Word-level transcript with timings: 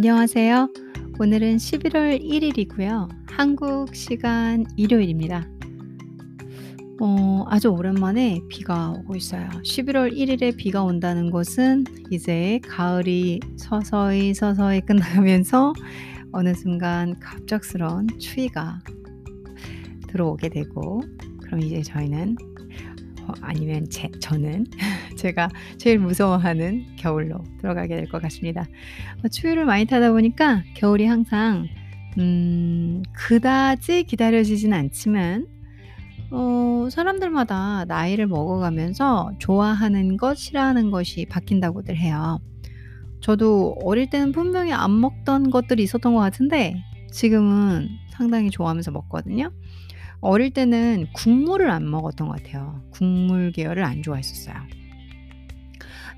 안녕하세요. 0.00 0.68
오늘은 1.18 1.56
11월 1.56 2.22
1일이고요. 2.22 3.08
한국 3.26 3.92
시간 3.96 4.64
일요일입니다. 4.76 5.44
어, 7.00 7.44
아주 7.48 7.66
오랜만에 7.70 8.40
비가 8.48 8.92
오고 8.92 9.16
있어요. 9.16 9.48
11월 9.48 10.16
1일에 10.16 10.56
비가 10.56 10.84
온다는 10.84 11.32
것은 11.32 11.82
이제 12.12 12.60
가을이 12.68 13.40
서서히 13.56 14.34
서서히 14.34 14.82
끝나가면서 14.82 15.72
어느 16.30 16.54
순간 16.54 17.18
갑작스런 17.18 18.06
추위가 18.20 18.78
들어오게 20.06 20.50
되고 20.50 21.02
그럼 21.42 21.60
이제 21.62 21.82
저희는 21.82 22.36
어, 23.26 23.32
아니면 23.40 23.84
제, 23.90 24.08
저는 24.20 24.64
제가 25.18 25.48
제일 25.78 25.98
무서워하는 25.98 26.96
겨울로 26.96 27.44
들어가게 27.60 27.96
될 27.96 28.08
것 28.08 28.22
같습니다. 28.22 28.66
어, 29.24 29.28
추위를 29.28 29.64
많이 29.66 29.84
타다 29.84 30.12
보니까 30.12 30.62
겨울이 30.74 31.06
항상 31.06 31.66
음, 32.18 33.02
그다지 33.12 34.04
기다려지진 34.04 34.72
않지만 34.72 35.46
어, 36.30 36.88
사람들마다 36.90 37.84
나이를 37.86 38.26
먹어가면서 38.26 39.32
좋아하는 39.38 40.16
것, 40.16 40.36
싫어하는 40.36 40.90
것이 40.90 41.26
바뀐다고들 41.26 41.96
해요. 41.96 42.38
저도 43.20 43.76
어릴 43.82 44.10
때는 44.10 44.32
분명히 44.32 44.72
안 44.72 45.00
먹던 45.00 45.50
것들이 45.50 45.82
있었던 45.82 46.14
것 46.14 46.20
같은데 46.20 46.76
지금은 47.10 47.88
상당히 48.10 48.50
좋아하면서 48.50 48.90
먹거든요. 48.90 49.50
어릴 50.20 50.50
때는 50.50 51.06
국물을 51.14 51.70
안 51.70 51.88
먹었던 51.90 52.28
것 52.28 52.42
같아요. 52.42 52.82
국물 52.90 53.52
계열을 53.52 53.84
안 53.84 54.02
좋아했었어요. 54.02 54.56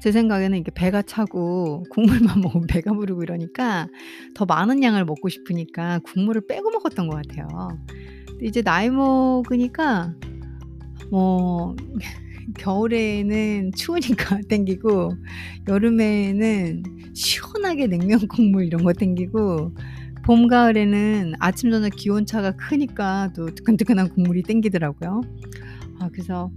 제 0.01 0.13
생각에는 0.13 0.57
이게 0.57 0.71
배가 0.75 1.03
차고 1.03 1.85
국물만 1.91 2.41
먹으면 2.43 2.67
배가 2.67 2.93
부르고 2.93 3.23
이러니까 3.23 3.89
더 4.35 4.47
많은 4.47 4.83
양을 4.83 5.05
먹고 5.05 5.29
싶으니까 5.29 6.01
국물을 6.05 6.47
빼고 6.47 6.71
먹었던 6.71 7.09
것 7.09 7.17
같아요. 7.17 7.47
이제 8.43 8.63
나이 8.63 8.91
먹으니까 8.91 10.15
뭐 11.11 11.77
겨울에는 12.59 13.73
추우니까 13.77 14.41
땡기고 14.49 15.13
여름에는 15.69 16.83
시원하게 17.15 17.87
냉면 17.87 18.27
국물 18.29 18.65
이런 18.65 18.83
거 18.83 18.93
땡기고 18.93 19.75
봄, 20.23 20.49
가을에는 20.49 21.35
아침, 21.41 21.71
저녁 21.71 21.91
기온차가 21.97 22.53
크니까 22.53 23.33
또 23.35 23.47
뜨끈뜨끈한 23.47 24.11
국물이 24.11 24.43
땡기더라고요. 24.43 25.23
아, 25.99 26.09
그래서 26.13 26.51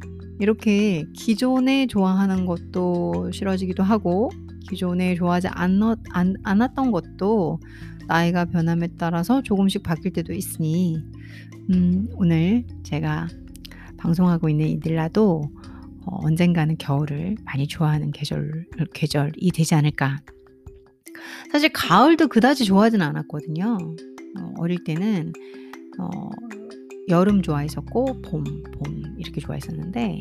이렇게 0.43 1.05
기존에 1.13 1.87
좋아하는 1.87 2.45
것도 2.45 3.31
싫어지기도 3.31 3.81
하고, 3.81 4.29
기존에 4.69 5.15
좋아하지 5.15 5.47
않았, 5.47 5.99
않, 6.11 6.35
않았던 6.43 6.91
것도 6.91 7.59
나이가 8.07 8.43
변함에 8.43 8.89
따라서 8.97 9.41
조금씩 9.41 9.83
바뀔 9.83 10.11
때도 10.11 10.33
있으니, 10.33 10.97
음, 11.71 12.09
오늘 12.15 12.65
제가 12.83 13.27
방송하고 13.97 14.49
있는 14.49 14.67
이들라도 14.67 15.49
어, 16.05 16.25
언젠가는 16.25 16.77
겨울을 16.77 17.37
많이 17.45 17.65
좋아하는 17.65 18.11
계절, 18.11 18.65
계절이 18.93 19.51
되지 19.51 19.75
않을까 19.75 20.19
사실 21.53 21.71
가을도 21.71 22.27
그다지 22.27 22.65
좋아하진 22.65 23.01
않았거든요. 23.01 23.77
어, 23.77 24.53
어릴 24.57 24.83
때는 24.83 25.31
어, 25.99 26.09
여름 27.09 27.41
좋아했었고 27.41 28.21
봄, 28.21 28.43
봄 28.43 29.15
이렇게 29.17 29.41
좋아했었는데 29.41 30.19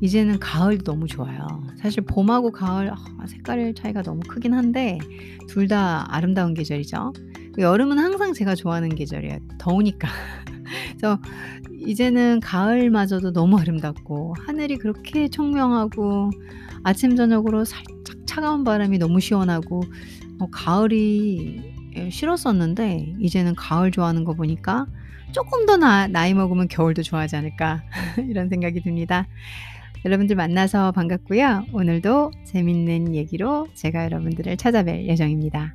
이제는 0.00 0.38
가을도 0.38 0.84
너무 0.84 1.06
좋아요. 1.06 1.46
사실 1.76 2.04
봄하고 2.04 2.52
가을 2.52 2.90
아, 2.90 3.26
색깔 3.26 3.74
차이가 3.74 4.02
너무 4.02 4.20
크긴 4.20 4.54
한데 4.54 4.98
둘 5.48 5.68
다 5.68 6.06
아름다운 6.14 6.54
계절이죠. 6.54 7.12
여름은 7.58 7.98
항상 7.98 8.32
제가 8.32 8.54
좋아하는 8.54 8.94
계절이에요. 8.94 9.38
더우니까. 9.58 10.08
그래서 10.96 11.20
이제는 11.72 12.40
가을마저도 12.40 13.32
너무 13.32 13.58
아름답고 13.58 14.34
하늘이 14.46 14.76
그렇게 14.76 15.28
청명하고 15.28 16.30
아침 16.84 17.16
저녁으로 17.16 17.64
살짝 17.64 18.16
차가운 18.26 18.64
바람이 18.64 18.98
너무 18.98 19.20
시원하고 19.20 19.82
어, 20.38 20.46
가을이 20.50 21.74
예, 21.96 22.10
싫었었는데 22.10 23.16
이제는 23.18 23.54
가을 23.56 23.90
좋아하는 23.90 24.24
거 24.24 24.34
보니까 24.34 24.86
조금 25.32 25.66
더 25.66 25.76
나, 25.76 26.06
나이 26.06 26.34
먹으면 26.34 26.68
겨울도 26.68 27.02
좋아하지 27.02 27.36
않을까 27.36 27.82
이런 28.28 28.48
생각이 28.48 28.82
듭니다. 28.82 29.26
여러분들 30.04 30.36
만나서 30.36 30.92
반갑고요. 30.92 31.66
오늘도 31.72 32.30
재밌는 32.46 33.14
얘기로 33.14 33.68
제가 33.74 34.04
여러분들을 34.04 34.56
찾아뵐 34.56 35.06
예정입니다. 35.06 35.74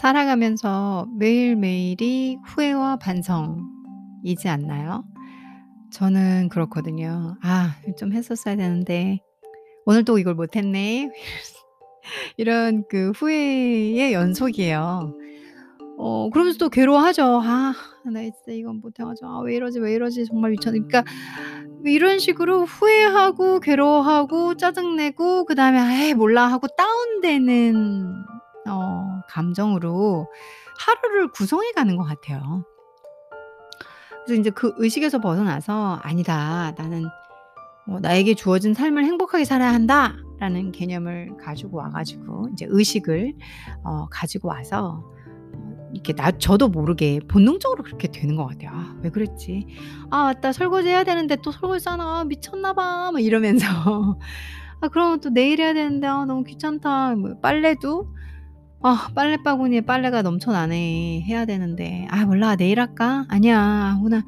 살아가면서 0.00 1.06
매일매일이 1.16 2.38
후회와 2.44 2.96
반성이지 2.96 4.48
않나요? 4.48 5.04
저는 5.92 6.48
그렇거든요. 6.50 7.36
'아 7.42 7.76
좀 7.96 8.12
했었어야 8.12 8.56
되는데 8.56 9.20
오늘 9.86 10.04
또 10.04 10.18
이걸 10.18 10.34
못 10.34 10.56
했네.' 10.56 11.10
이런 12.36 12.84
그 12.88 13.12
후회의 13.16 14.12
연속이에요. 14.12 15.14
어 15.98 16.30
그러면서 16.30 16.58
또 16.58 16.68
괴로워하죠. 16.70 17.40
'아 17.44 17.74
나 18.06 18.20
진짜 18.22 18.52
이건 18.52 18.80
못해 18.80 19.04
가지고 19.04 19.28
아 19.28 19.40
왜 19.42 19.56
이러지, 19.56 19.80
왜 19.80 19.94
이러지 19.94 20.26
정말 20.26 20.52
미쳤네.' 20.52 20.80
그러니까 20.88 21.04
이런 21.84 22.18
식으로 22.18 22.64
후회하고 22.64 23.60
괴로워하고 23.60 24.56
짜증내고 24.56 25.44
그 25.46 25.54
다음에 25.54 25.80
'에이 26.08 26.14
몰라.' 26.14 26.46
하고 26.48 26.66
다운되는 26.68 28.14
어 28.68 29.04
감정으로 29.30 30.28
하루를 30.78 31.28
구성해 31.28 31.72
가는 31.72 31.96
것 31.96 32.04
같아요. 32.04 32.64
그래서 34.26 34.34
인제 34.36 34.50
그 34.50 34.72
의식에서 34.78 35.20
벗어나서 35.20 36.00
'아니다. 36.02 36.72
나는 36.78 37.04
어 37.86 37.98
나에게 38.00 38.34
주어진 38.34 38.74
삶을 38.74 39.04
행복하게 39.04 39.44
살아야 39.44 39.72
한다.'라는 39.74 40.72
개념을 40.72 41.36
가지고 41.38 41.78
와 41.78 41.90
가지고 41.90 42.48
인제 42.50 42.66
의식을 42.70 43.34
어 43.84 44.06
가지고 44.10 44.48
와서 44.48 45.04
어 45.54 45.90
이렇게 45.92 46.14
나 46.14 46.30
저도 46.32 46.68
모르게 46.68 47.20
본능적으로 47.28 47.82
그렇게 47.84 48.08
되는 48.08 48.36
것 48.36 48.46
같아요. 48.46 48.70
'아 48.72 48.96
왜 49.02 49.10
그랬지? 49.10 49.66
아 50.10 50.24
맞다. 50.24 50.52
설거지 50.52 50.88
해야 50.88 51.04
되는데 51.04 51.36
또 51.42 51.50
설거지 51.52 51.84
싸나. 51.84 52.20
아 52.20 52.24
미쳤나 52.24 52.72
봐.' 52.72 53.10
막 53.12 53.20
이러면서 53.22 53.66
'아 54.80 54.88
그러면 54.88 55.20
또 55.20 55.30
내일 55.30 55.60
해야 55.60 55.74
되는데 55.74 56.06
아 56.06 56.24
너무 56.24 56.44
귀찮다.' 56.44 57.16
뭐 57.16 57.34
빨래도 57.40 58.14
아 58.86 59.08
빨래 59.14 59.38
바구니에 59.42 59.80
빨래가 59.80 60.20
넘쳐나네. 60.20 61.22
해야 61.26 61.46
되는데 61.46 62.06
'아 62.10 62.26
몰라. 62.26 62.54
내일 62.54 62.80
할까? 62.80 63.24
아니야. 63.30 63.96
오늘 64.04 64.18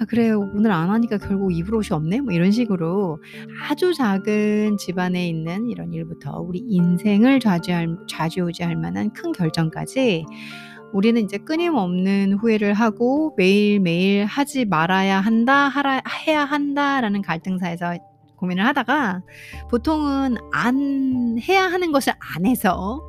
아 0.00 0.06
그래 0.06 0.30
오늘 0.30 0.72
안 0.72 0.88
하니까 0.88 1.18
결국 1.18 1.52
입을 1.52 1.74
옷이 1.74 1.88
없네.' 1.94 2.22
뭐 2.22 2.32
이런 2.32 2.50
식으로 2.50 3.22
아주 3.68 3.92
작은 3.92 4.78
집안에 4.78 5.28
있는 5.28 5.68
이런 5.68 5.92
일부터 5.92 6.40
우리 6.40 6.60
인생을 6.60 7.38
좌지할 7.40 7.98
좌지우지할 8.08 8.76
만한 8.76 9.10
큰 9.12 9.32
결정까지 9.32 10.24
우리는 10.94 11.20
인제 11.20 11.36
끊임없는 11.38 12.32
후회를 12.40 12.72
하고 12.72 13.34
매일매일 13.36 14.24
'하지 14.24 14.64
말아야 14.64 15.20
한다. 15.20 15.68
하라 15.68 16.00
해야 16.26 16.46
한다.'라는 16.46 17.20
갈등사에서 17.20 17.98
고민을 18.38 18.64
하다가 18.66 19.22
보통은 19.70 20.36
안 20.52 21.38
해야 21.38 21.64
하는 21.64 21.92
것을 21.92 22.12
안 22.36 22.46
해서 22.46 23.00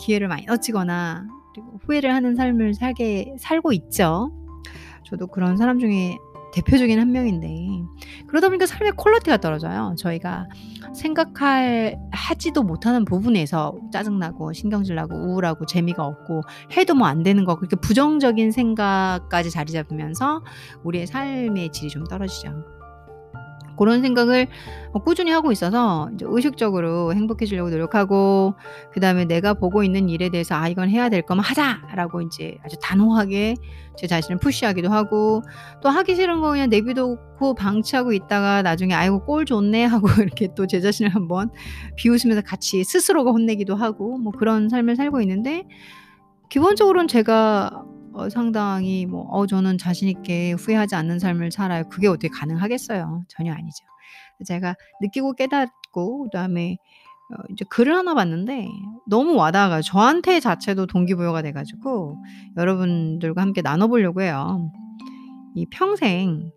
기회를 0.00 0.28
많이 0.28 0.44
놓치거나 0.46 1.26
그리고 1.54 1.78
후회를 1.86 2.14
하는 2.14 2.34
삶을 2.36 2.74
살게 2.74 3.34
살고 3.38 3.72
있죠. 3.72 4.32
저도 5.04 5.26
그런 5.28 5.56
사람 5.56 5.78
중에 5.78 6.16
대표적인 6.54 7.00
한 7.00 7.10
명인데 7.10 7.48
그러다 8.28 8.48
보니까 8.48 8.66
삶의 8.66 8.92
quality가 8.96 9.38
떨어져요. 9.38 9.96
저희가 9.98 10.46
생각할 10.94 11.98
하지도 12.12 12.62
못하는 12.62 13.04
부분에서 13.04 13.76
짜증나고 13.92 14.52
신경질 14.52 14.94
나고 14.94 15.16
우울하고 15.16 15.66
재미가 15.66 16.04
없고 16.04 16.42
해도 16.76 16.94
뭐 16.94 17.08
안 17.08 17.22
되는 17.24 17.44
거 17.44 17.56
그렇게 17.56 17.74
부정적인 17.76 18.52
생각까지 18.52 19.50
자리 19.50 19.72
잡으면서 19.72 20.42
우리의 20.84 21.06
삶의 21.08 21.72
질이 21.72 21.90
좀 21.90 22.04
떨어지죠. 22.04 22.73
그런 23.76 24.02
생각을 24.02 24.46
어 24.92 24.98
꾸준히 25.02 25.30
하고 25.32 25.52
있어서 25.52 26.10
이제 26.14 26.24
의식적으로 26.28 27.12
행복해지려고 27.14 27.70
노력하고 27.70 28.54
그 28.92 29.00
다음에 29.00 29.24
내가 29.24 29.54
보고 29.54 29.82
있는 29.82 30.08
일에 30.08 30.28
대해서 30.30 30.54
'아 30.54 30.68
이건 30.68 30.88
해야 30.90 31.08
될 31.08 31.22
거면 31.22 31.44
하자.'라고 31.44 32.20
인제 32.22 32.58
아주 32.64 32.76
단호하게 32.82 33.54
제 33.96 34.06
자신을 34.06 34.38
푸시하기도 34.38 34.90
하고 34.90 35.42
또 35.82 35.88
하기 35.88 36.14
싫은 36.16 36.40
거 36.40 36.50
그냥 36.50 36.68
내비 36.70 36.94
놓고 36.94 37.54
방치하고 37.54 38.12
있다가 38.12 38.62
나중에 38.62 38.94
'아이고 38.94 39.24
꼴 39.24 39.44
좋네.' 39.46 39.84
하고 39.86 40.08
이렇게 40.22 40.48
또 40.54 40.66
제 40.66 40.80
자신을 40.80 41.10
한번 41.14 41.50
비웃으면서 41.96 42.42
같이 42.42 42.82
스스로가 42.84 43.30
혼내기도 43.30 43.76
하고 43.76 44.18
뭐 44.18 44.32
그런 44.32 44.68
삶을 44.68 44.96
살고 44.96 45.20
있는데 45.20 45.64
기본적으로는 46.50 47.08
제가 47.08 47.84
어 48.14 48.28
상당히 48.30 49.06
뭐 49.06 49.26
어 49.30 49.46
저는 49.46 49.78
자신 49.78 50.08
있게 50.08 50.52
후회하지 50.52 50.94
않는 50.96 51.18
삶을 51.18 51.50
살아요. 51.52 51.84
그게 51.90 52.08
어떻게 52.08 52.28
가능하겠어요. 52.28 53.24
전혀 53.28 53.52
아니죠. 53.52 53.84
제가 54.46 54.74
느끼고 55.02 55.34
깨닫고 55.34 56.24
그 56.24 56.30
다음에 56.32 56.76
어 57.32 57.36
이제 57.50 57.64
글을 57.70 57.94
하나 57.96 58.14
봤는데 58.14 58.68
너무 59.08 59.34
와 59.36 59.50
닿아 59.52 59.68
가지고 59.70 59.92
저한테 59.94 60.40
자체도 60.40 60.86
동기부여가 60.86 61.42
돼 61.42 61.52
가지고 61.52 62.18
여러분들과 62.56 63.42
함께 63.42 63.62
나눠 63.62 63.88
보려고 63.88 64.22
해요. 64.22 64.70
이 65.54 65.66
평생, 65.70 66.50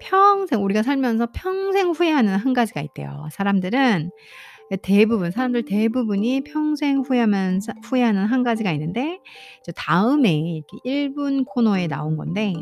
평생 0.00 0.62
우리가 0.64 0.82
살면서 0.82 1.28
평생 1.32 1.90
후회하는 1.90 2.36
한 2.36 2.52
가지가 2.54 2.80
있대요. 2.82 3.28
사람들은 3.32 4.10
예 4.10 4.55
대부분 4.82 5.30
사람들 5.30 5.64
대부분이 5.64 6.42
평생 6.42 7.00
후회하면서 7.00 7.72
후회하는 7.84 8.26
한 8.26 8.42
가지가 8.42 8.72
있는데 8.72 9.20
다음에 9.76 10.32
이렇게 10.32 10.76
1분 10.84 11.44
코너에 11.46 11.86
나온 11.86 12.16
건데 12.16 12.52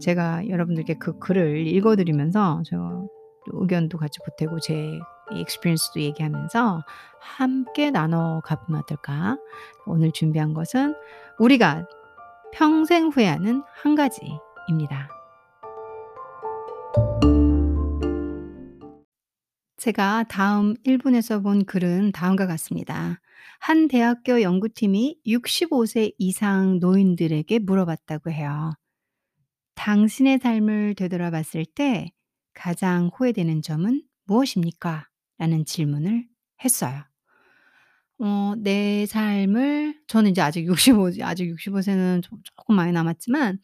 제가 0.00 0.48
여러분들께 0.48 0.94
그 0.94 1.18
글을 1.18 1.66
읽어 1.66 1.96
드리면서 1.96 2.62
저 2.66 3.06
의견도 3.46 3.98
같이 3.98 4.18
보태고 4.24 4.60
제 4.60 4.74
experience도 5.32 6.00
얘기하면서 6.00 6.82
함께 7.20 7.90
나눠 7.90 8.40
가 8.40 8.56
보면 8.56 8.82
어떨까? 8.82 9.38
오늘 9.86 10.12
준비한 10.12 10.54
것은 10.54 10.94
우리가 11.38 11.86
평생 12.52 13.08
후회하는 13.08 13.62
한 13.82 13.94
가지입니다. 13.94 15.21
제가 19.82 20.24
다음 20.28 20.74
1 20.84 20.96
분에서 20.96 21.40
본 21.40 21.64
글은 21.64 22.12
다음과 22.12 22.46
같습니다. 22.46 23.20
한 23.58 23.88
대학교 23.88 24.40
연구팀이 24.40 25.18
65세 25.26 26.12
이상 26.18 26.78
노인들에게 26.78 27.58
물어봤다고 27.58 28.30
해요. 28.30 28.74
"당신의 29.74 30.38
삶을 30.38 30.94
되돌아봤을 30.94 31.66
때 31.66 32.10
가장 32.54 33.10
후회되는 33.14 33.60
점은 33.62 34.02
무엇입니까?" 34.24 35.08
라는 35.38 35.64
질문을 35.64 36.26
했어요. 36.64 37.02
어 38.18 38.54
내 38.58 39.06
삶을 39.06 40.00
저는 40.06 40.30
이제 40.32 40.40
아직 40.42 40.66
65 40.66 41.10
아직 41.22 41.48
65 41.48 41.82
세는 41.82 42.22
조 42.22 42.38
쪼끔 42.44 42.76
많이 42.76 42.92
남았지만 42.92 43.58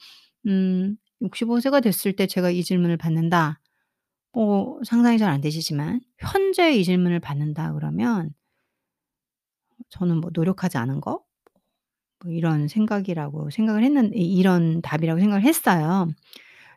음 0.46 0.96
65 1.20 1.60
세가 1.60 1.80
됐을 1.80 2.14
때 2.14 2.26
제가 2.26 2.50
이 2.50 2.62
질문을 2.64 2.96
받는다. 2.96 3.60
어 4.38 4.78
상상이 4.84 5.18
잘 5.18 5.28
안 5.30 5.40
되시지만 5.42 6.00
현재 6.18 6.72
이 6.72 6.84
질문을 6.84 7.20
받는다 7.20 7.72
그러면 7.74 8.32
저는 9.90 10.20
뭐 10.20 10.30
노력하지 10.32 10.78
않은 10.78 11.00
거 11.00 11.24
뭐 12.24 12.32
이런 12.32 12.68
생각이라고 12.68 13.50
생각을 13.50 13.84
했는 13.84 14.12
이 14.14 14.34
이런 14.38 14.82
답이라고 14.82 15.20
생각을 15.20 15.44
했어요. 15.44 16.08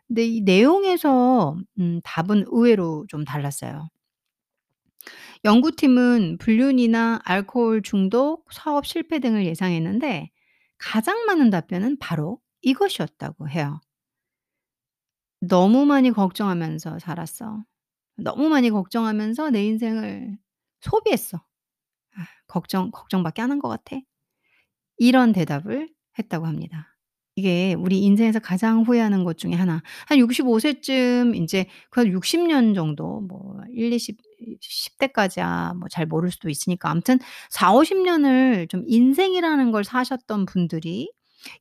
근데 0.08 0.26
이 0.26 0.40
내용에서 0.42 1.56
음 1.80 2.00
답은 2.04 2.46
의외로 2.50 3.06
좀 3.08 3.24
달랐어요. 3.24 3.88
연구팀은 5.44 6.38
불륜이나 6.38 7.20
알코올 7.24 7.82
중독, 7.82 8.46
사업 8.52 8.86
실패 8.86 9.18
등을 9.18 9.46
예상했는데 9.46 10.30
가장 10.78 11.24
많은 11.26 11.50
답변은 11.50 11.98
바로 11.98 12.38
이것이었다고 12.62 13.48
해요." 13.48 13.80
너무 15.42 15.86
많이 15.86 16.12
걱정하면서 16.12 16.98
살았어. 17.00 17.64
너무 18.16 18.48
많이 18.50 18.70
걱정하면서 18.70 19.50
내 19.50 19.64
인생을 19.66 20.38
소비했어. 20.82 21.38
아 21.38 22.26
걱정 22.48 22.90
걱정밖에 22.92 23.42
안 23.42 23.50
한 23.52 23.60
것 23.60 23.68
같아." 23.70 23.98
이런 24.98 25.32
대답을 25.32 25.88
했다고 26.18 26.46
합니다. 26.46 26.88
이게 27.36 27.74
우리 27.78 28.00
인생에서 28.00 28.40
가장 28.40 28.82
후회하는 28.82 29.24
것 29.24 29.38
중에 29.38 29.54
하나. 29.54 29.82
한 30.06 30.18
65 30.18 30.58
세쯤 30.60 31.34
인제 31.34 31.66
그한 31.90 32.08
60년 32.12 32.74
정도 32.74 33.20
뭐 33.22 33.56
1-20 33.72 34.16
10 34.60 34.98
대까지야 34.98 35.74
뭐 35.78 35.88
잘 35.90 36.06
모를 36.06 36.30
수도 36.30 36.48
있으니까 36.50 36.90
아무튼 36.90 37.18
40-50 37.50 37.98
년을 37.98 38.68
좀 38.68 38.84
인생이라는 38.86 39.72
걸 39.72 39.84
사셨던 39.84 40.46
분들이 40.46 41.10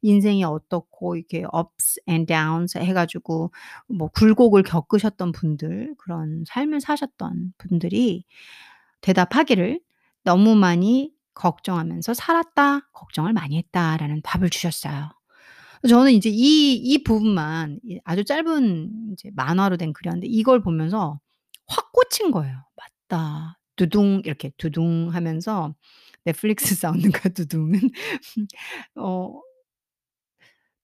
인생이 0.02 0.44
어떻고 0.44 1.16
이렇게 1.18 1.40
ups 1.40 2.02
and 2.10 2.26
downs 2.28 2.78
해 2.78 2.94
가지고 2.94 3.52
뭐 3.88 4.10
굴곡을 4.10 4.64
겪으셨던 4.64 5.32
분들 5.34 5.96
그런 5.98 6.44
삶을 6.48 6.82
사셨던 6.82 7.54
분들이 7.58 8.26
대답하기를 9.02 9.80
"너무 10.24 10.56
많이 10.56 11.14
걱정하면서 11.34 12.14
살았다. 12.14 12.90
걱정을 12.94 13.34
많이 13.34 13.58
했다."라는 13.58 14.22
답을 14.24 14.50
주셨어요. 14.50 15.10
저는 15.90 16.14
이제 16.14 16.30
이 16.32 16.76
이 16.84 17.04
부분만 17.04 17.80
이 17.86 18.00
아주 18.04 18.24
짧은 18.26 19.14
이제 19.14 19.32
만화로 19.36 19.78
된 19.78 19.94
글이었는데 19.94 20.28
이걸 20.28 20.62
보면서 20.62 21.20
확 21.68 21.92
꽂힌 21.94 22.32
거예요. 22.32 22.56
'맞다. 23.10 23.60
두둥.' 23.78 24.22
이렇게 24.26 24.52
두둥 24.58 25.10
하면서 25.14 25.74
넷플릭스 26.26 26.76
사운드가 27.22 27.30
두둥은 27.30 27.80
어 28.96 29.42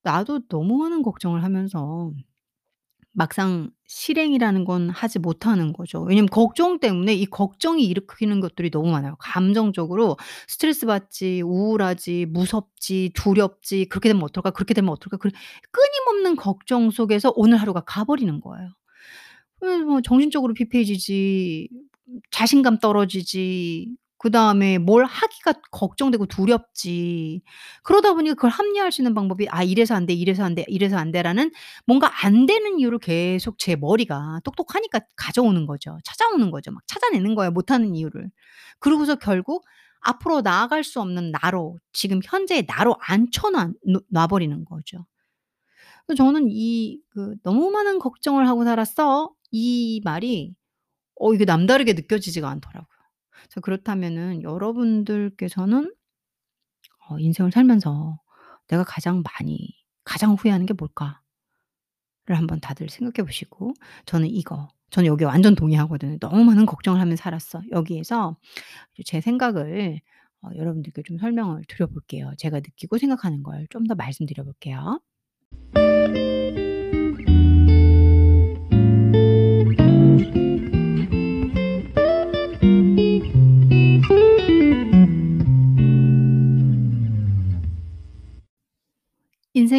나도 0.02 0.40
너무 0.48 0.78
많은 0.78 1.02
걱정을 1.02 1.42
하면서 1.44 2.12
막상 3.12 3.70
실행이라는 3.86 4.64
건 4.64 4.90
하지 4.90 5.18
못하는 5.18 5.72
거죠. 5.72 6.02
왜냐면 6.02 6.28
걱정 6.28 6.78
때문에 6.80 7.14
이 7.14 7.26
걱정이 7.26 7.84
일으키는 7.84 8.40
것들이 8.40 8.70
너무 8.70 8.90
많아요. 8.92 9.16
감정적으로 9.18 10.16
스트레스 10.48 10.86
받지, 10.86 11.42
우울하지, 11.42 12.26
무섭지, 12.26 13.10
두렵지, 13.14 13.86
'그렇게 13.86 14.08
되면 14.10 14.22
어떨까? 14.24 14.50
그렇게 14.52 14.74
되면 14.74 14.90
어떨까?' 14.92 15.16
그 15.18 15.30
끊임없는 15.72 16.36
걱정 16.36 16.90
속에서 16.90 17.32
오늘 17.36 17.58
하루가 17.58 17.80
가 17.80 18.04
버리는 18.04 18.40
거예요. 18.40 18.68
그래서 19.60 19.84
뭐 19.84 20.00
정신적으로 20.02 20.54
피폐해지지 20.54 21.68
자신감 22.32 22.78
떨어지지 22.80 23.96
그다음에 24.18 24.78
뭘 24.78 25.04
하기가 25.04 25.54
걱정되고 25.70 26.26
두렵지. 26.26 27.42
그러다 27.84 28.14
보니까 28.14 28.34
그걸 28.34 28.50
합리화할 28.50 28.92
수 28.92 29.00
있는 29.02 29.14
방법이 29.14 29.48
'아 29.50 29.62
이래서 29.62 29.94
안 29.94 30.06
돼. 30.06 30.12
이래서 30.14 30.44
안 30.44 30.54
돼. 30.54 30.64
이래서 30.68 30.96
안 30.98 31.12
돼.'라는 31.12 31.52
뭔가 31.86 32.10
안 32.24 32.46
되는 32.46 32.78
이유를 32.80 32.98
계속 32.98 33.58
제 33.58 33.76
머리가 33.76 34.40
똑똑하니까 34.44 35.00
가져오는 35.16 35.66
거죠. 35.66 35.98
찾아오는 36.04 36.50
거죠. 36.50 36.72
막 36.72 36.82
찾아내는 36.86 37.34
거예요, 37.36 37.50
못하는 37.52 37.94
이유를. 37.94 38.30
그러고서 38.80 39.14
결국 39.16 39.64
앞으로 40.00 40.42
나아갈 40.42 40.84
수 40.84 41.00
없는 41.00 41.32
나로 41.32 41.78
지금 41.92 42.20
현재의 42.24 42.66
나로 42.66 42.96
앉혀 43.00 43.50
놔 43.50 43.72
놓 43.86 44.02
놔 44.10 44.26
버리는 44.28 44.64
거죠. 44.64 45.06
저는 46.16 46.48
이 46.50 47.00
그 47.10 47.34
"너무 47.42 47.70
많은 47.70 47.98
걱정을 47.98 48.48
하고 48.48 48.64
살았어." 48.64 49.32
이 49.50 50.00
말이 50.04 50.54
어 51.16 51.34
이게 51.34 51.44
남다르게 51.46 51.94
느껴지지가 51.94 52.48
않더라고요. 52.50 52.97
그래서 53.44 53.60
그렇다면은 53.62 54.42
여러분들께서는 54.42 55.92
어 57.08 57.18
인생을 57.18 57.50
살면서 57.52 58.20
'내가 58.68 58.84
가장 58.84 59.22
많이 59.22 59.74
가장 60.04 60.34
후회하는 60.34 60.66
게 60.66 60.74
뭘까?'를 60.74 61.20
한번 62.36 62.60
다들 62.60 62.88
생각해 62.88 63.24
보시고 63.26 63.72
저는 64.06 64.28
이거 64.28 64.68
저는 64.90 65.06
여기에 65.06 65.26
완전 65.26 65.54
동의하거든요. 65.54 66.18
'너무 66.18 66.44
많은 66.44 66.66
걱정을 66.66 67.00
하며 67.00 67.16
살았어.' 67.16 67.62
여기에서 67.72 68.36
제 69.04 69.20
생각을 69.20 70.00
어 70.42 70.48
여러분들께 70.56 71.02
좀 71.04 71.18
설명을 71.18 71.64
드려 71.68 71.86
볼게요. 71.88 72.32
제가 72.38 72.58
느끼고 72.58 72.98
생각하는 72.98 73.42
걸 73.42 73.66
좀 73.70 73.86
더 73.86 73.94
말씀드려 73.94 74.44
볼게요. 74.44 75.00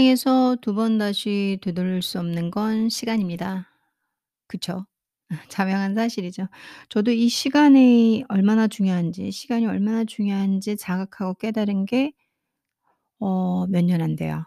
인생에서 0.10 0.58
두번 0.62 0.98
다시 0.98 1.58
되돌릴 1.62 2.01
수 2.01 2.20
없는 2.20 2.51
건 2.51 2.89
시간입니다. 2.89 3.68
그쵸? 4.48 4.86
자명한 5.50 5.96
사실이죠. 5.96 6.48
저도 6.89 7.12
이 7.12 7.30
시간이 7.30 8.25
얼마나 8.30 8.68
중요한지 8.68 9.32
시간이 9.32 9.68
얼마나 9.68 10.06
중요한지 10.06 10.78
자각하고 10.78 11.36
깨달은 11.36 11.86
게 11.86 12.13
어 13.22 13.66
몇 13.72 13.86
년 13.88 14.01
안 14.01 14.16
돼요. 14.18 14.46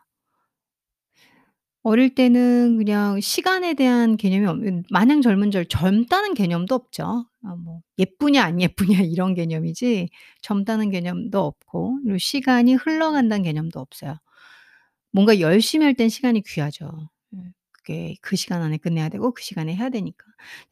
어릴 1.85 2.14
때는 2.14 2.76
그냥 2.78 3.21
시간에 3.21 3.75
대한 3.75 4.16
개념이 4.16 4.47
없 4.47 4.59
마냥 4.90 5.21
젊은 5.21 5.50
절 5.50 5.66
젊다는 5.66 6.35
개념도 6.35 6.75
없죠. 6.75 7.26
아 7.45 7.57
뭐 7.57 7.81
예쁘냐 7.99 8.42
안 8.45 8.61
예쁘냐 8.61 8.99
이런 9.12 9.35
개념이지 9.35 10.09
젊다는 10.42 10.90
개념도 10.90 11.40
없고 11.45 11.99
그리고 12.04 12.19
시간이 12.19 12.75
흘러간다는 12.75 13.42
개념도 13.45 13.81
없어요. 13.81 14.16
뭔가 15.12 15.40
열심히 15.40 15.85
할 15.87 15.95
땐 15.95 16.09
시간이 16.09 16.42
귀하죠. 16.42 16.90
예. 17.37 17.38
그게 17.73 18.16
그 18.23 18.37
시간 18.37 18.62
안에 18.62 18.78
끝내야 18.78 19.09
되고 19.09 19.33
그 19.35 19.42
시간에 19.42 19.75
해야 19.76 19.88
되니까. 19.90 20.25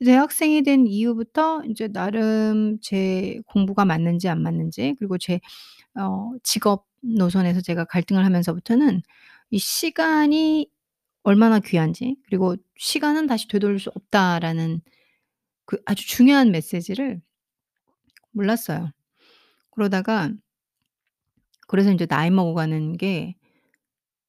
대학생이 0.04 0.62
된 0.62 0.86
이후부터 0.86 1.62
인제 1.64 1.88
나름 1.88 2.78
제 2.82 3.40
공부가 3.46 3.84
맞는지 3.84 4.28
안 4.28 4.42
맞는지 4.42 4.94
그리고 4.98 5.18
제 5.18 5.40
어 5.96 6.32
직업 6.44 6.86
노선에서 7.02 7.60
제가 7.62 7.84
갈등을 7.86 8.24
하면서부터는 8.26 9.02
이 9.50 9.58
시간이 9.58 10.70
얼마나 11.24 11.60
귀한지 11.60 12.16
그리고 12.26 12.56
'시간은 12.78 13.26
다시 13.28 13.48
되돌릴 13.48 13.80
수 13.80 13.90
없다.'라는 13.94 14.82
그 15.66 15.78
아주 15.86 16.06
중요한 16.08 16.50
메시지를 16.52 17.20
몰랐어요. 18.32 18.90
그러다가 19.70 20.30
그래서 21.68 21.90
인제 21.90 22.06
나이 22.06 22.30
먹어가는 22.30 22.96
게 22.96 23.34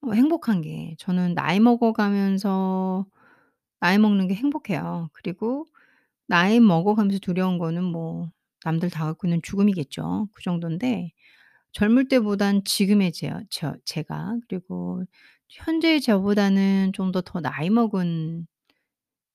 어 0.01 0.13
행복한 0.13 0.61
게 0.61 0.95
저는 0.99 1.35
나이 1.35 1.59
먹어 1.59 1.93
가면서 1.93 3.05
나이 3.79 3.97
먹는 3.99 4.27
게 4.27 4.35
행복해요. 4.35 5.09
그리고 5.13 5.67
나이 6.27 6.59
먹어 6.59 6.95
가면서 6.95 7.19
두려운 7.19 7.57
거는 7.59 7.83
뭐 7.85 8.31
남들 8.65 8.89
다 8.91 9.05
갖고 9.05 9.27
있는 9.27 9.41
죽음이겠죠. 9.43 10.29
그 10.33 10.43
정돈데 10.43 11.11
젊을 11.73 12.09
때보단 12.09 12.63
지금의 12.65 13.13
제어 13.13 13.41
저 13.51 13.75
제가 13.85 14.37
그리고 14.49 15.03
현재의 15.49 16.01
저보다는 16.01 16.93
좀 16.93 17.11
더 17.13 17.21
더 17.23 17.41
나이 17.41 17.69
먹은 17.69 18.47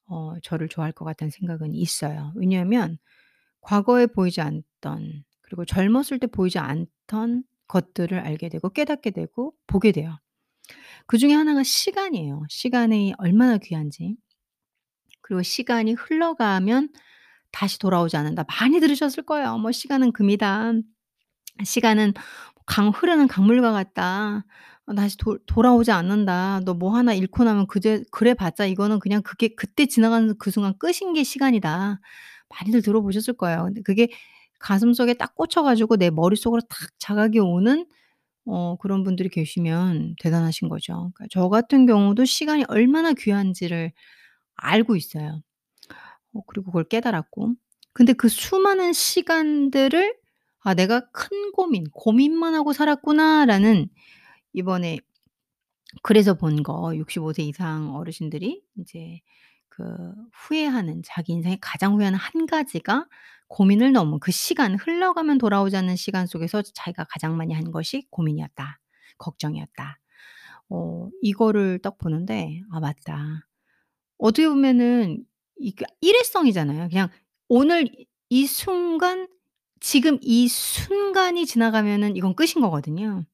어 0.08 0.35
저를 0.42 0.68
좋아할 0.68 0.92
것 0.92 1.04
같다는 1.04 1.30
생각은 1.30 1.75
있어요. 1.75 2.32
왜냐하면 2.37 2.99
과거에 3.62 4.06
보이지 4.06 4.40
않던 4.42 5.25
그리고 5.42 5.64
젊었을 5.66 6.18
때 6.20 6.26
보이지 6.28 6.58
않던 6.61 7.44
것들을 7.68 8.18
알게 8.20 8.49
되고 8.50 8.70
깨닫게 8.70 9.11
되고 9.12 9.54
보게 9.68 9.92
돼요. 9.92 10.18
그 11.06 11.18
중에 11.18 11.32
하나가 11.35 11.62
시간이에요. 11.62 12.44
시간이 12.49 13.14
얼마나 13.18 13.58
귀한지. 13.58 14.16
그리고 15.23 15.42
"시간이 15.42 15.92
흘러가면 15.94 16.90
다시 17.52 17.78
돌아오지 17.78 18.16
않는다." 18.16 18.44
많이 18.49 18.80
들으셨을 18.80 19.25
거예요. 19.25 19.58
뭐 19.58 19.73
"시간은 19.73 20.12
금이다. 20.12 20.73
시간은 21.64 22.14
강 22.66 22.90
흐르는 22.90 23.28
강물과 23.28 23.73
같다. 23.73 24.44
어 24.88 24.94
다시 24.94 25.16
돌 25.18 25.40
돌아오지 25.46 25.92
않는다. 25.92 26.61
너 26.66 26.75
뭐 26.75 26.96
하나 26.96 27.14
잃고 27.14 27.44
나면 27.44 27.66
그제 27.68 28.04
그래 28.12 28.35
봤자 28.35 28.66
이거는 28.66 29.00
그냥 29.00 29.23
그게 29.23 29.49
그때 29.56 29.87
지나가는 29.87 30.35
그 30.38 30.50
순간 30.52 30.75
끝인 30.78 31.14
게 31.14 31.25
시간이다." 31.25 32.00
많이들 32.50 32.82
들어보셨을 32.82 33.35
거예요. 33.37 33.64
근데 33.66 33.82
그게 33.82 34.08
가슴속에 34.61 35.14
딱 35.14 35.35
꽂혀 35.37 35.62
가지고 35.64 35.96
내 35.99 36.11
머릿속으로 36.11 36.62
탁 36.70 36.90
자각이 36.99 37.40
오는 37.40 37.87
어 38.46 38.76
그런 38.78 39.04
분들이 39.04 39.28
계시면 39.28 40.16
대단하신 40.20 40.68
거죠. 40.68 40.94
그러니까 41.14 41.26
저 41.30 41.48
같은 41.48 41.86
경우도 41.86 42.24
시간이 42.24 42.64
얼마나 42.68 43.12
귀한지를 43.14 43.92
알고 44.56 44.96
있어요. 44.96 45.42
어 46.34 46.42
그리고 46.46 46.66
그걸 46.66 46.84
깨달았고 46.84 47.54
근데 47.92 48.12
그 48.14 48.28
수많은 48.28 48.92
시간들을 48.92 50.16
'아 50.60 50.74
내가 50.74 51.00
큰 51.12 51.52
고민, 51.52 51.84
고민만 51.92 52.54
하고 52.54 52.72
살았구나.'라는 52.74 53.88
이번에 54.54 54.98
그래서 56.02 56.34
본 56.34 56.62
거 56.62 56.94
65 56.96 57.32
세 57.32 57.42
이상 57.42 57.94
어르신들이 57.96 58.62
인제 58.76 59.20
그 59.76 60.14
후회하는 60.33 61.02
자기 61.04 61.33
인생에 61.35 61.59
가장 61.61 61.95
후회하는 61.95 62.18
한 62.18 62.47
가지가 62.47 63.06
고민을 63.49 63.92
넘은 63.92 64.21
그 64.21 64.33
시간 64.33 64.75
흘러가면 64.76 65.38
돌아오지 65.38 65.76
않는 65.76 65.97
시간 65.97 66.26
속에서 66.26 66.62
자기가 66.62 67.04
가장 67.11 67.37
많이 67.37 67.54
한 67.54 67.71
것이 67.73 68.06
고민이었다. 68.11 68.80
걱정이었다. 69.18 69.99
어 70.71 71.11
이거를 71.23 71.80
딱 71.80 71.99
보는데 71.99 72.62
'아 72.73 72.80
맞다.' 72.80 73.47
어떻게 74.18 74.49
보면은 74.49 75.25
이게 75.59 75.85
일회성이잖아요. 76.00 76.88
그냥 76.88 77.09
오늘 77.49 77.88
이이 78.30 78.47
순간 78.47 79.28
지금 79.80 80.18
이 80.23 80.49
순간이 80.49 81.47
지나가면은 81.47 82.16
이건 82.16 82.35
끝인 82.35 82.61
거거든요. 82.62 83.25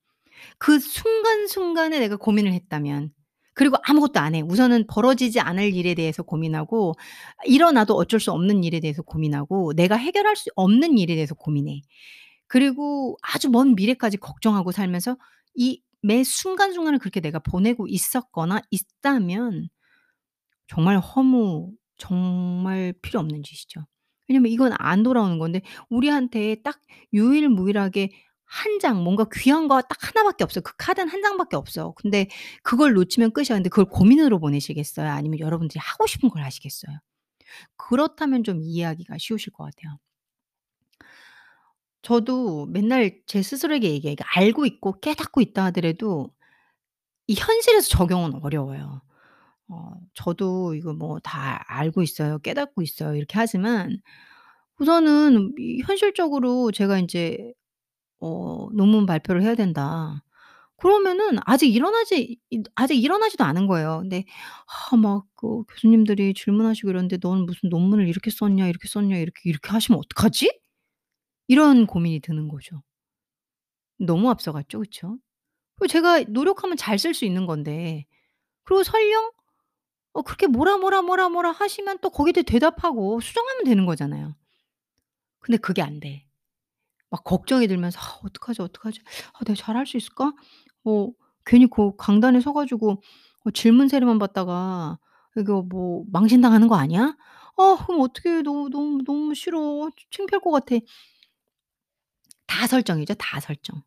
그 0.59 0.79
순간순간에 0.81 2.01
내가 2.01 2.17
고민을 2.17 2.53
했다면 2.55 3.13
그리고 3.55 3.77
아무것도 3.85 4.21
안 4.21 4.35
해. 4.35 4.41
우선은 4.43 4.87
벌어지지 4.89 5.41
않을 5.41 5.75
일에 5.75 5.95
대해서 5.95 6.23
고민하고 6.23 6.95
일어나도 7.47 7.95
어쩔 7.97 8.21
수 8.21 8.33
없는 8.33 8.65
일에 8.65 8.81
대해서 8.81 9.03
고민하고 9.03 9.75
내가 9.75 9.97
해결할 9.97 10.37
수 10.37 10.51
없는 10.57 10.99
일에 10.99 11.15
대해서 11.15 11.35
고민해. 11.35 11.83
그리고 12.49 13.17
아주 13.23 13.51
먼 13.51 13.75
미래까지 13.75 14.19
걱정하고 14.19 14.73
살면서 14.73 15.17
이 15.55 15.81
매 16.03 16.25
순간순간을 16.25 16.99
그렇게 16.99 17.21
내가 17.21 17.39
보내고 17.39 17.87
있었거나 17.87 18.61
있다면 18.71 19.69
정말 20.69 20.99
허무 20.99 21.73
정말 21.97 22.95
필요 23.03 23.21
없는 23.21 23.43
짓이죠. 23.43 23.87
왜냐면 24.29 24.51
이건 24.53 24.73
안 24.79 25.03
돌아오는 25.03 25.39
건데 25.39 25.63
우리한테 25.91 26.57
딱 26.63 26.81
유일무이하게 27.13 28.11
한 28.53 28.79
장 28.81 29.03
뭔가 29.05 29.27
귀한 29.33 29.69
거 29.69 29.81
딱 29.83 29.99
하나 30.09 30.25
밖에 30.25 30.45
없어요. 30.45 30.63
그 30.63 30.75
카드는 30.77 31.09
한 31.09 31.23
장밖에 31.23 31.57
없어. 31.57 31.93
근데 31.97 32.29
그걸 32.63 32.93
놓치면 32.95 33.33
끝이야. 33.33 33.51
근데 33.57 33.69
그걸 33.71 33.87
고민으로 33.87 34.39
보내시겠어요? 34.41 35.09
아니면 35.11 35.39
여러분들이 35.41 35.81
하고 35.81 36.07
싶은 36.07 36.29
걸 36.31 36.43
하시겠어요? 36.45 36.99
그렇다면 37.77 38.45
좀 38.45 38.61
이해하기가 38.63 39.17
쉬우실 39.19 39.53
것 39.55 39.65
같아요. 39.65 39.99
저도 42.03 42.67
맨날 42.67 43.21
제 43.27 43.43
스스로에게. 43.43 44.01
그러니까 44.01 44.25
알고 44.37 44.67
있고 44.67 44.99
깨닫고 45.01 45.41
있다 45.41 45.65
하더라도 45.67 46.31
이 47.29 47.35
현실에서 47.37 47.89
적용은 47.91 48.35
어려워요. 48.43 49.03
어 49.69 49.93
저도 50.15 50.75
이거 50.77 50.95
뭐 50.95 51.21
다 51.21 51.65
알고 51.69 52.03
있어요. 52.03 52.39
깨닫고 52.41 52.83
있어요. 52.83 53.17
이렇게 53.17 53.35
하지만 53.39 53.99
우선은 54.81 55.55
이 55.61 55.83
현실적으로 55.87 56.73
제가 56.73 56.99
인제 57.01 57.53
어 58.23 58.69
"논문 58.75 59.07
발표를 59.07 59.43
해야 59.43 59.57
된다." 59.57 60.25
그러면은 60.79 61.39
아직 61.47 61.75
일어나지 61.75 62.39
이 62.51 62.63
아직 62.77 62.97
일어나지도 63.03 63.45
않은 63.45 63.67
거예요. 63.69 64.01
근데 64.03 64.25
아 64.93 64.97
막 64.99 65.27
그 65.37 65.65
교수님들이 65.69 66.35
질문하시고 66.35 66.91
이러는데 66.91 67.19
"너는 67.23 67.47
무슨 67.47 67.69
논문을 67.71 68.09
이렇게 68.09 68.31
썼냐, 68.31 68.69
이렇게 68.69 68.89
썼냐, 68.89 69.17
이렇게, 69.19 69.41
이렇게 69.51 69.71
하시면 69.71 69.99
어떡하지?" 70.01 70.51
이런 71.49 71.87
고민이 71.87 72.21
드는 72.21 72.49
거죠. 72.49 72.83
너무 73.99 74.31
앞서갔죠. 74.31 74.81
그쵸? 74.81 75.19
그리고 75.77 75.89
제가 75.93 76.23
노력하면 76.29 76.77
잘 76.77 76.97
쓸 76.99 77.15
수 77.15 77.25
있는 77.25 77.47
건데 77.47 78.07
그리고 78.65 78.83
설령 78.85 79.33
어 80.15 80.23
그렇게 80.23 80.47
뭐라, 80.49 80.79
뭐라, 80.79 81.03
뭐라, 81.03 81.29
뭐라 81.31 81.53
하시면 81.53 81.99
또 82.03 82.11
거기에 82.11 82.33
대해 82.33 82.45
대답하고 82.45 83.21
수정하면 83.21 83.65
되는 83.65 83.87
거잖아요. 83.87 84.35
근데 85.41 85.59
그게 85.59 85.83
안 85.83 86.01
돼. 86.01 86.27
막 87.13 87.25
걱정이 87.25 87.69
들면서 87.69 88.01
'아 88.01 88.21
어떡하지, 88.25 88.63
어떡하지? 88.63 89.03
아 89.35 89.45
내가 89.47 89.57
잘할 89.57 89.87
수 89.87 89.99
있을까?' 89.99 90.35
어 90.87 91.09
괜히 91.47 91.69
그 91.69 91.97
강단에 91.97 92.41
서 92.41 92.55
가지고 92.55 93.03
어 93.47 93.53
질문 93.53 93.89
세례만 93.89 94.19
받다가 94.21 94.99
이거 95.39 95.63
뭐 95.63 96.05
망신당하는 96.13 96.69
거 96.69 96.77
아니야? 96.77 97.17
'아 97.59 97.79
그럼 97.87 98.03
어떡해. 98.03 98.43
너무, 98.43 98.71
너무, 98.71 99.05
너무 99.07 99.35
싫어. 99.35 99.91
창피할 100.13 100.43
것 100.43 100.51
같아.' 100.53 100.77
다 102.47 102.67
설정이죠, 102.67 103.15
다 103.15 103.41
설정. 103.41 103.83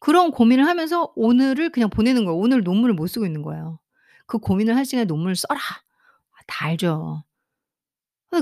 그런 0.00 0.30
고민을 0.30 0.66
하면서 0.68 1.12
오늘을 1.16 1.70
그냥 1.70 1.90
보내는 1.90 2.24
거예요. 2.26 2.38
오늘 2.38 2.62
논문을 2.64 2.94
못 2.94 3.08
쓰고 3.08 3.26
있는 3.26 3.42
거예요. 3.42 3.80
그 4.26 4.38
고민을 4.38 4.76
할 4.76 4.86
시간에 4.86 5.04
논문을 5.06 5.36
써라. 5.36 5.60
아 5.60 6.42
다 6.48 6.66
알죠. 6.66 7.24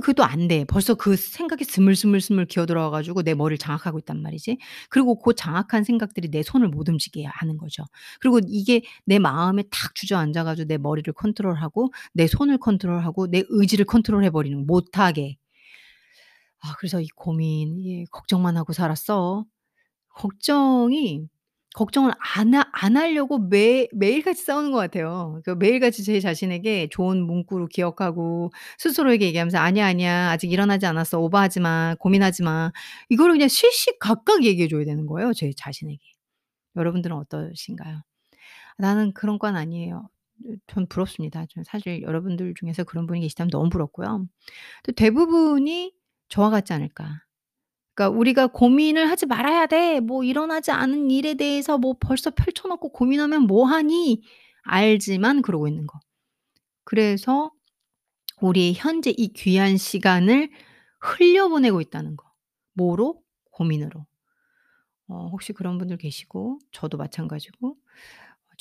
그게 0.01 0.13
또안 0.15 0.49
돼. 0.49 0.65
벌써 0.65 0.95
그 0.95 1.17
생각이 1.17 1.65
스물스물스물 1.65 2.47
기어들어와 2.47 2.91
가지고 2.91 3.23
내 3.23 3.35
머리를 3.35 3.59
장악하고 3.59 3.99
있단 4.01 4.23
말이지. 4.23 4.59
그리고 4.91 5.17
고 5.17 5.33
장악한 5.33 5.85
생각들이 5.85 6.29
내 6.31 6.43
손을 6.43 6.69
못 6.69 6.89
움직이게 6.89 7.27
하는 7.27 7.59
거죠. 7.59 7.85
그리고 8.21 8.41
이게 8.47 8.83
내 9.05 9.19
마음에 9.19 9.63
탁 9.71 9.95
주저앉아 9.95 10.45
가지고 10.45 10.69
내 10.69 10.79
머리를 10.79 11.13
컨트롤하고 11.15 11.93
내 12.15 12.27
손을 12.27 12.59
컨트롤하고 12.59 13.29
내 13.31 13.45
의지를 13.49 13.85
컨트롤해 13.87 14.31
버리는 14.31 14.67
못하게. 14.67 15.37
아 16.61 16.75
그래서 16.79 17.01
이 17.01 17.09
고민 17.17 17.79
이 17.79 18.05
'걱정만 18.11 18.57
하고 18.57 18.73
살았어.' 18.73 19.45
걱정이 20.11 21.29
걱정을 21.75 22.13
안 22.37 22.55
하 22.55 22.65
안 22.73 22.97
하려고 22.97 23.39
매 23.39 23.89
매일같이 23.95 24.45
싸우는 24.45 24.73
것 24.73 24.79
같아요. 24.79 25.41
그 25.45 25.51
매일같이 25.53 26.05
제 26.05 26.21
자신에게 26.21 26.89
좋은 26.91 27.23
문구로 27.27 27.67
기억하고 27.69 28.51
스스로에게 28.79 29.27
얘기하면서 29.27 29.59
"아니야, 29.59 29.87
아니야. 29.87 30.31
아직 30.31 30.53
일어나지 30.53 30.87
않았어. 30.87 31.19
오버하지 31.21 31.61
마. 31.61 31.95
고민하지 31.99 32.43
마." 32.43 32.73
이거를 33.09 33.35
그냥 33.35 33.49
시시각각 33.49 34.45
얘기해 34.45 34.69
줘야 34.69 34.85
되는 34.85 35.07
거예요, 35.07 35.33
제 35.33 35.51
자신에게. 35.57 36.01
여러분들은 36.77 37.17
어떠신가요? 37.17 38.03
나는 38.79 39.13
그런 39.15 39.39
건 39.39 39.57
아니에요. 39.57 40.09
으 40.47 40.57
전 40.69 40.87
부럽습니다. 40.89 41.47
저는 41.51 41.65
사실 41.65 42.03
여러분들 42.03 42.55
중에서 42.59 42.85
그런 42.85 43.07
분이 43.07 43.21
계시다면 43.23 43.51
너무 43.51 43.71
부럽고요. 43.71 44.27
또 44.85 44.93
대부분이 44.93 45.95
저와 46.31 46.51
같지 46.51 46.73
않을까. 46.75 47.23
그러니까 47.95 48.19
우리가 48.19 48.47
'고민을 48.49 49.11
하지 49.11 49.27
말아야 49.27 49.67
돼. 49.67 50.01
뭐 50.01 50.25
일어나지 50.25 50.71
않은 50.71 51.11
일에 51.11 51.35
대해서 51.35 51.79
뭐 51.79 51.95
벌써 52.01 52.31
펼쳐 52.31 52.69
놓고 52.69 52.91
고민하면 52.91 53.43
뭐 53.43 53.67
하니?' 53.67 54.23
알지만 54.65 55.43
그러고 55.43 55.69
있는 55.69 55.87
거. 55.87 55.99
그래서 56.85 57.53
우리의 58.43 58.75
현재 58.75 59.15
이 59.17 59.33
귀한 59.35 59.77
시간을 59.79 60.51
흘려보내고 61.01 61.81
있다는 61.83 62.17
거. 62.17 62.27
뭐로? 62.75 63.23
고민으로. 63.53 64.07
어 65.09 65.29
혹시 65.29 65.53
그런 65.53 65.79
분들 65.79 65.97
계시고 65.99 66.59
저도 66.73 66.97
마찬가지고 66.99 67.71
어 67.71 67.75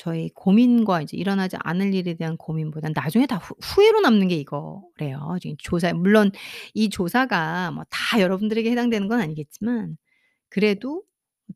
저희 0.02 0.30
고민과 0.36 1.02
이제 1.04 1.16
일어나지 1.18 1.58
않을 1.62 1.94
일에 1.94 2.16
대한 2.16 2.38
고민보단 2.38 2.94
나중에 2.96 3.28
다 3.28 3.38
후 3.38 3.56
후회로 3.62 4.02
남는 4.02 4.28
게 4.30 4.36
이거래요. 4.36 5.38
지금 5.42 5.56
조사에 5.60 5.94
물론 5.94 6.32
이 6.74 6.90
조사가 6.90 7.72
뭐 7.72 7.84
다 7.90 8.20
여러분들에게 8.22 8.70
해당되는 8.72 9.08
건 9.08 9.22
아니겠지만 9.22 9.98
그래도 10.50 11.04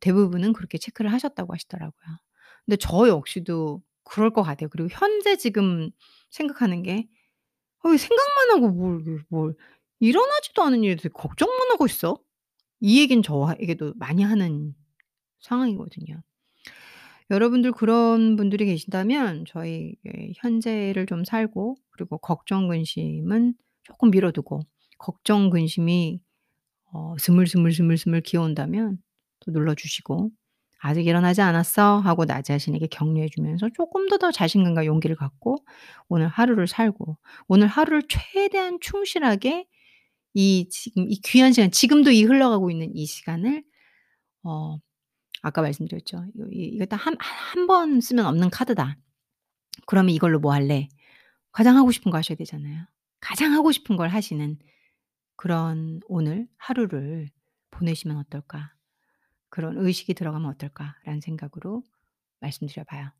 대부분은 0.00 0.52
그렇게 0.54 0.78
체크를 0.78 1.12
하셨다고 1.12 1.54
하시더라고요. 1.54 2.18
근데 2.66 2.76
저 2.78 3.08
역시도 3.08 3.82
그럴 4.04 4.30
것 4.32 4.42
같아요. 4.42 4.68
그리고 4.70 4.88
현재 4.92 5.36
지금 5.36 5.90
생각하는 6.30 6.82
게 6.84 7.08
'아 7.82 7.88
왜 7.90 7.96
생각만 7.98 8.50
하고 8.52 8.70
뭘그뭘 8.70 9.54
일어나지도 10.00 10.62
않은 10.64 10.82
대해 10.82 10.96
걱정만 11.14 11.70
하고 11.70 11.86
있어?' 11.86 12.18
이 12.80 13.00
얘기는 13.00 13.22
저에게도 13.22 13.94
많이 13.96 14.22
하는 14.24 14.74
상황이거든요. 15.40 16.22
여러분들 17.30 17.72
그런 17.72 18.36
분들이 18.36 18.66
계신다면 18.66 19.44
저희 19.48 19.96
예 20.06 20.32
현재를 20.36 21.06
좀 21.06 21.24
살고 21.24 21.76
그리고 21.90 22.18
걱정 22.18 22.68
근심은 22.68 23.54
쪼끔 23.84 24.10
미뤄 24.10 24.30
두고 24.32 24.60
걱정 24.98 25.50
근심이 25.50 26.20
어 26.92 27.16
스물스물스물스물 27.18 28.22
기어온다면 28.22 28.98
또 29.40 29.52
눌러 29.52 29.74
주시고 29.74 30.30
"아직 30.80 31.06
일어나지 31.06 31.42
않았어." 31.42 32.00
하고 32.00 32.26
나 32.26 32.42
자신에게 32.42 32.88
격려해 32.88 33.28
주면서 33.30 33.68
쪼끔 33.74 34.08
더 34.08 34.18
더 34.18 34.32
자신감과 34.32 34.86
용기를 34.86 35.16
갖고 35.16 35.56
오늘 36.08 36.28
하루를 36.28 36.66
살고 36.68 37.18
오늘 37.48 37.68
하루를 37.68 38.02
최대한 38.08 38.78
충실하게 38.80 39.66
이 40.34 40.68
지금 40.70 41.06
이 41.10 41.20
귀한 41.24 41.52
시간 41.52 41.70
지금도 41.72 42.10
이 42.12 42.24
흘러가고 42.24 42.70
있는 42.70 42.94
이 42.96 43.06
시간을 43.06 43.64
어 44.44 44.78
아까 45.46 45.62
말씀드렸죠. 45.62 46.26
"이거 46.50 46.86
딱한한 46.86 47.68
번 47.68 48.00
쓰면 48.00 48.26
없는 48.26 48.50
카드다." 48.50 48.98
"그러면 49.86 50.10
이걸로 50.10 50.40
뭐 50.40 50.52
할래?" 50.52 50.88
가장 51.52 51.76
하고 51.76 51.92
싶은 51.92 52.10
거 52.10 52.18
하셔야 52.18 52.36
되잖아요. 52.36 52.84
가장 53.20 53.52
하고 53.52 53.70
싶은 53.70 53.96
걸 53.96 54.08
하시는 54.08 54.58
그런 55.36 56.00
오늘 56.08 56.48
하루를 56.56 57.30
보내시면 57.70 58.16
어떨까? 58.16 58.72
그런 59.48 59.78
의식이 59.78 60.14
들어가면 60.14 60.50
어떨까라는 60.50 61.20
생각으로 61.20 61.84
말씀드려 62.40 62.82
봐요. 62.82 63.12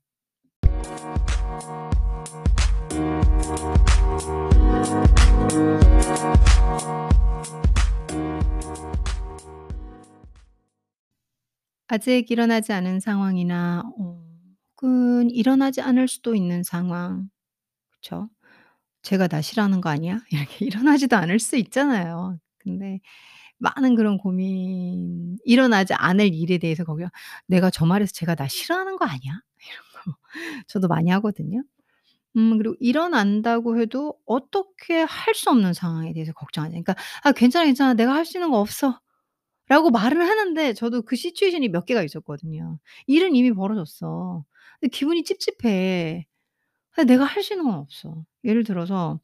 아직 11.88 12.30
일어나지 12.30 12.72
않은 12.72 13.00
상황이나 13.00 13.82
어 13.98 14.22
혹은 14.82 15.30
일어나지 15.30 15.80
않을 15.80 16.08
수도 16.08 16.34
있는 16.34 16.62
상황 16.62 17.28
그쵸? 17.90 18.30
'제가 19.02 19.28
나 19.28 19.42
싫어하는 19.42 19.80
거 19.82 19.90
아니야?' 19.90 20.20
이렇게 20.32 20.66
일어나지도 20.66 21.16
않을 21.16 21.40
수 21.40 21.56
있잖아요. 21.58 22.38
근데 22.58 23.00
많은 23.58 23.96
그런 23.96 24.18
고민 24.18 25.38
일어나지 25.44 25.94
않을 25.94 26.34
일에 26.34 26.58
대해서 26.58 26.84
거기서 26.84 27.10
'내가 27.48 27.70
저 27.70 27.86
말해서 27.86 28.12
제가 28.14 28.34
나 28.36 28.48
싫어하는 28.48 28.96
거 28.98 29.06
아니야?' 29.06 29.40
이런 29.60 29.82
거 30.06 30.16
저도 30.68 30.88
많이 30.88 31.10
하거든요. 31.12 31.62
음 32.36 32.58
그리고 32.58 32.76
일어난다고 32.80 33.80
해도 33.80 34.16
어떻게 34.26 35.02
할 35.02 35.34
수 35.34 35.50
없는 35.50 35.74
상황에 35.74 36.12
대해서 36.14 36.32
걱정하죠. 36.34 36.72
그러니까 36.72 36.94
"아 37.24 37.32
괜찮아, 37.32 37.66
괜찮아. 37.66 37.94
내가 37.94 38.14
할 38.14 38.24
수 38.26 38.38
있는 38.38 38.50
거 38.50 38.60
없어." 38.60 39.00
라고 39.68 39.90
말을 39.90 40.20
하는데 40.28 40.72
저도 40.74 41.02
그 41.02 41.16
시츄에이션이 41.16 41.68
몇 41.70 41.86
개가 41.86 42.02
있었거든요. 42.02 42.78
일은 43.06 43.34
이미 43.34 43.52
벌어졌어. 43.52 44.44
근데 44.80 44.90
기분이 44.90 45.24
찝찝해. 45.24 46.26
근데 46.92 47.14
내가 47.14 47.24
할 47.24 47.42
수 47.44 47.54
있는 47.54 47.66
건 47.66 47.76
없어. 47.80 48.24
예를 48.44 48.64
들어서 48.64 49.20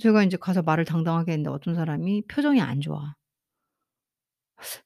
제가 0.00 0.22
인제 0.24 0.38
가서 0.38 0.62
말을 0.62 0.84
당당하게 0.86 1.32
했는데 1.34 1.50
어떤 1.50 1.74
사람이 1.76 2.24
표정이 2.28 2.60
안 2.62 2.80
좋아. 2.82 3.14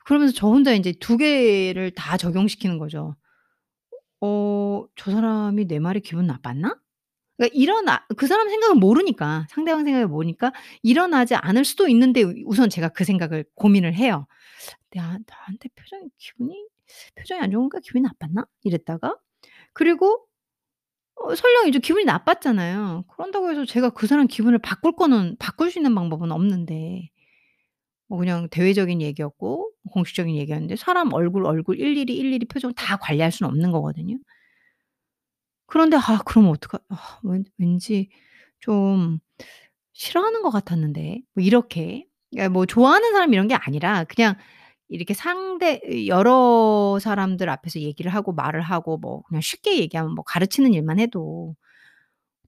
그러면서 0.05 0.35
저 0.35 0.48
혼자 0.48 0.72
인제 0.72 0.94
두 1.00 1.16
개를 1.16 1.90
다 1.92 2.16
적용시키는 2.16 2.79
거죠. 2.79 3.14
어 4.20 4.85
'저 4.96 5.11
사람이 5.11 5.66
내 5.66 5.79
말에 5.79 6.00
기분 6.00 6.26
나빴나?' 6.26 6.74
그러니까 7.38 7.55
일어나 7.57 8.07
그 8.16 8.26
사람 8.29 8.48
생각은 8.50 8.79
모르니까 8.81 9.46
상대방 9.50 9.85
생각을 9.85 10.09
모르니까 10.09 10.53
일어나지 10.83 11.35
않을 11.37 11.64
수도 11.66 11.88
있는데 11.88 12.22
우 12.24 12.35
우선 12.46 12.70
제가 12.70 12.90
그 12.90 13.05
생각을 13.05 13.44
고민을 13.57 13.94
해요.' 13.94 14.26
나 14.90 15.18
나한테 15.27 15.68
표정이 15.77 16.11
기분이 16.18 16.66
표정이 17.16 17.40
안 17.40 17.51
좋으니까 17.51 17.81
기분이 17.81 18.03
나빴나?' 18.03 18.46
이랬다가 18.64 19.16
그리고 19.75 20.27
어 21.16 21.35
설령 21.35 21.68
이제 21.68 21.79
기분이 21.79 22.05
나빴잖아요. 22.07 23.05
그런다고 23.09 23.51
해서 23.51 23.64
제가 23.66 23.90
그 23.90 24.07
사람 24.07 24.27
기분을 24.27 24.59
바꿀 24.61 24.96
거는 24.96 25.37
바꿀 25.38 25.70
수 25.70 25.79
있는 25.79 25.94
방법은 25.94 26.33
없는데 26.33 27.11
뭐 28.09 28.18
그냥 28.18 28.49
대외적인 28.51 29.01
얘기였고 29.03 29.70
공식적인 29.92 30.37
얘기였는데 30.37 30.77
사람 30.77 31.12
얼굴, 31.12 31.46
얼굴 31.46 31.79
일일이, 31.81 32.16
일일이 32.16 32.46
표정을 32.46 32.75
다 32.75 32.96
관리할 32.96 33.31
수는 33.33 33.49
없는 33.51 33.70
거거든요. 33.73 34.18
그런데 35.66 35.96
'아 35.96 36.20
그러면 36.27 36.51
어떡하 36.53 36.79
아 36.88 37.20
왠 37.25 37.44
왠지 37.59 38.11
좀 38.61 39.18
싫어하는 39.94 40.42
것 40.42 40.51
같았는데.' 40.51 41.23
뭐 41.35 41.44
이렇게 41.44 42.07
그러니까 42.31 42.51
뭐 42.53 42.66
좋아하는 42.66 43.12
사람 43.12 43.33
이런 43.35 43.49
게 43.49 43.55
아니라 43.55 44.05
그냥 44.05 44.37
이렇게 44.88 45.14
상대 45.14 45.81
여러 46.09 46.99
사람들 47.01 47.49
앞에서 47.49 47.81
얘기를 47.81 48.12
하고 48.14 48.33
말을 48.33 48.61
하고 48.62 48.99
뭐 48.99 49.23
그냥 49.23 49.40
쉽게 49.40 49.79
얘기하면 49.79 50.14
뭐 50.14 50.25
가르치는 50.25 50.75
일만 50.75 50.99
해도 50.99 51.55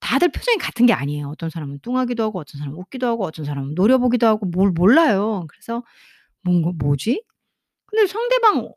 다들 0.00 0.30
표정이 0.30 0.58
같은 0.58 0.86
게 0.86 0.92
아니에요. 0.94 1.28
어떤 1.30 1.50
사람은 1.50 1.80
뚱하기도 1.82 2.22
하고 2.24 2.40
어떤 2.40 2.58
사람은 2.60 2.78
웃기도 2.78 3.06
하고 3.08 3.24
어떤 3.26 3.44
사람은 3.46 3.74
노려보기도 3.76 4.26
하고 4.28 4.46
뭘 4.46 4.70
몰라요. 4.72 5.46
그래서 5.48 5.84
뭔가 6.42 6.72
'뭐지?' 6.78 7.22
근데 7.86 8.06
상대방 8.08 8.72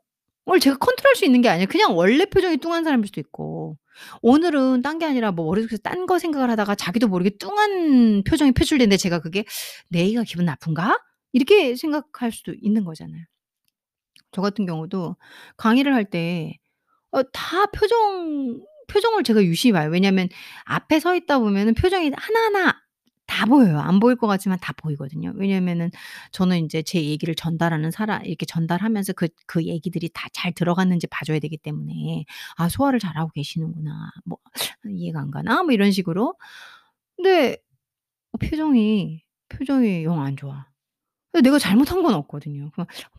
을 0.52 0.60
제가 0.60 0.76
컨트롤할 0.78 1.16
수 1.16 1.24
있는 1.24 1.40
게 1.42 1.48
아니에요. 1.48 1.66
그냥 1.68 1.96
원래 1.96 2.24
표정이 2.26 2.58
뚱한 2.58 2.84
사람일 2.84 3.06
수도 3.08 3.20
있고 3.20 3.76
오늘은 4.22 4.82
딴 4.82 4.98
게 4.98 5.06
아니라 5.06 5.32
뭐 5.32 5.46
머릿속에서 5.46 5.80
딴 5.82 6.06
거 6.06 6.18
생각을 6.20 6.50
하다가 6.50 6.74
자기도 6.76 7.08
모르게 7.08 7.30
뚱한 7.38 8.22
표정이 8.24 8.52
표출됐는데 8.52 8.96
제가 8.98 9.20
그게 9.20 9.44
'내 9.90 10.00
얘기가 10.04 10.22
기분 10.24 10.44
나쁜가?' 10.46 10.98
이렇게 11.32 11.74
생각할 11.76 12.32
수도 12.32 12.54
있는 12.60 12.84
거잖아요. 12.84 13.24
저 14.32 14.42
같은 14.42 14.66
경우도 14.66 15.16
강의를 15.56 15.94
할 15.94 16.04
때 16.10 16.58
어 17.12 17.22
다 17.32 17.66
표정 17.72 18.60
표정을 18.88 19.24
제가 19.24 19.42
유심히 19.44 19.72
봐요. 19.72 19.90
왜냐하면 19.90 20.28
앞에 20.66 21.00
서 21.00 21.14
있다 21.16 21.38
보면은 21.40 21.74
표정이 21.74 22.12
하나하나 22.16 22.78
다 23.26 23.44
보여요. 23.46 23.78
안 23.80 23.98
보일 24.00 24.16
것 24.16 24.26
같지만 24.28 24.58
다 24.60 24.72
보이거든요. 24.76 25.32
왜냐하면은 25.36 25.90
저는 26.32 26.58
인제 26.58 26.82
제 26.82 27.02
얘기를 27.04 27.34
전달하는 27.34 27.90
사람 27.90 28.24
이렇게 28.24 28.46
전달하면서 28.46 29.12
그 29.14 29.28
그 29.46 29.64
얘기들이 29.64 30.10
다 30.14 30.28
잘 30.32 30.52
들어갔는지 30.52 31.06
봐 31.08 31.24
줘야 31.24 31.38
되기 31.40 31.56
때문에 31.56 32.24
'아 32.56 32.68
소화를 32.68 32.98
잘하고 33.00 33.30
계시는구나.' 33.34 34.10
뭐 34.24 34.38
'이해가 34.90 35.20
안 35.20 35.30
가나?' 35.30 35.62
뭐 35.64 35.72
이런 35.72 35.90
식으로. 35.92 36.34
근데 37.16 37.58
어 38.32 38.38
표정이, 38.38 39.22
표정이 39.50 40.04
영 40.04 40.20
안 40.22 40.36
좋아. 40.36 40.66
내가 41.42 41.58
잘못한 41.58 42.02
건 42.02 42.14
없거든요. 42.14 42.70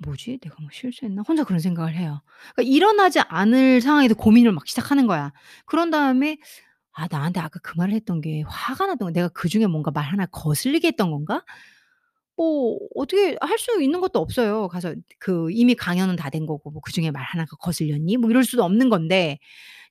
뭐지? 0.06 0.40
내가 0.42 0.56
뭐 0.62 0.70
실수했나?' 0.72 1.24
혼자 1.28 1.44
그런 1.44 1.60
생각을 1.60 1.96
해요. 1.96 2.22
그러니까 2.56 2.64
일어나지 2.76 3.20
않을 3.22 3.82
상황에서 3.82 4.16
고민을 4.16 4.52
막 4.54 4.68
시작하는 4.68 5.08
거야. 5.08 5.34
그런 5.66 5.92
다음에' 5.92 6.38
아 6.98 7.08
나한테 7.12 7.40
아까 7.42 7.60
그 7.64 7.74
말을 7.78 7.94
했던 7.96 8.22
게 8.22 8.44
화가 8.48 8.88
났던 8.88 9.08
거 9.08 9.12
내가 9.12 9.28
그중에 9.30 9.68
뭔가 9.68 9.92
말 9.92 10.06
하나 10.06 10.26
거슬리게 10.28 10.90
했던 10.90 11.12
건가?' 11.12 11.44
뭐 12.38 12.78
어떻게 12.96 13.36
할 13.42 13.58
수 13.60 13.82
있는 13.82 14.00
것도 14.02 14.20
없어요. 14.20 14.68
가서 14.70 14.94
그 15.20 15.50
이미 15.52 15.76
강연은 15.76 16.16
다 16.18 16.30
된 16.30 16.46
거고 16.46 16.70
뭐 16.72 16.82
"그중에 16.82 17.12
말 17.12 17.24
하나가 17.24 17.56
거슬렸니?" 17.58 18.18
뭐 18.18 18.30
이럴 18.30 18.44
수도 18.46 18.64
없는 18.64 18.90
건데 18.90 19.40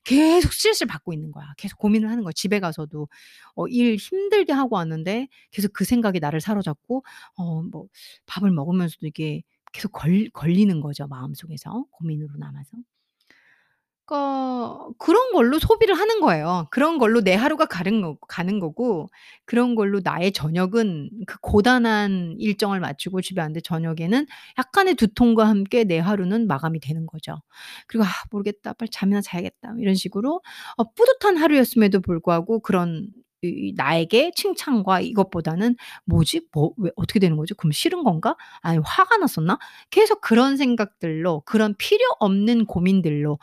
계속 0.05 0.53
스트레스를 0.53 0.87
받고 0.89 1.13
있는 1.13 1.31
거야. 1.31 1.53
계속 1.57 1.79
고민을 1.79 2.09
하는 2.11 2.23
거야. 2.23 2.33
집에 2.33 2.59
가서도 2.61 3.07
어 3.55 3.67
일 3.69 3.95
힘들게 3.97 4.53
하고 4.53 4.75
왔는데 4.77 5.27
계속 5.51 5.73
그 5.73 5.85
생각이 5.85 6.19
나를 6.21 6.41
사로잡고 6.41 7.03
어 7.37 7.63
뭐 7.63 7.87
밥을 8.27 8.51
먹으면서도 8.51 9.07
이게 9.07 9.43
계속 9.73 9.91
걸 9.93 10.29
걸리는 10.33 10.81
거죠 10.81 11.07
마음속에서 11.07 11.85
고민으로 11.91 12.29
남아서. 12.39 12.71
그러니까 14.07 14.87
그런 14.97 15.33
걸로 15.33 15.59
소비를 15.59 15.93
하는 15.95 16.21
거예요. 16.21 16.67
그런 16.71 16.97
걸로 16.97 17.21
내 17.21 17.35
하루가 17.35 17.65
가는 17.65 18.01
거 18.01 18.15
가는 18.27 18.59
거고 18.59 19.09
그런 19.45 19.75
걸로 19.75 19.99
나의 20.01 20.31
저녁은 20.31 21.09
그 21.27 21.37
고단한 21.41 22.35
일정을 22.39 22.79
마치고 22.79 23.21
집에 23.21 23.41
왔는데 23.41 23.59
저녁에는 23.61 24.25
약간의 24.57 24.95
두통과 24.95 25.47
함께 25.49 25.83
내 25.83 25.99
하루는 25.99 26.47
마감이 26.47 26.79
되는 26.79 27.05
거죠. 27.05 27.41
그리고 27.87 28.05
'아 28.05 28.09
모르겠다. 28.31 28.73
빨리 28.73 28.89
잠이나 28.91 29.19
자야겠다.' 29.21 29.73
이런 29.79 29.93
식으로 29.95 30.41
어 30.77 30.83
뿌듯한 30.93 31.35
하루였음에도 31.37 31.99
불구하고 31.99 32.61
그런 32.61 33.07
이 33.43 33.73
나에게 33.75 34.31
칭찬과 34.35 35.01
이것보다는 35.01 35.75
'뭐지? 36.05 36.41
뭐 36.53 36.71
왜 36.77 36.91
어떻게 36.95 37.19
되는 37.19 37.37
거지? 37.37 37.53
그럼 37.53 37.71
싫은 37.71 38.03
건가? 38.03 38.35
아니 38.61 38.79
화가 38.83 39.17
났었나?' 39.17 39.59
계속 39.91 40.21
그런 40.21 40.57
생각들로 40.57 41.41
그런 41.45 41.75
필요 41.77 42.03
없는 42.19 42.65
고민들로 42.65 43.39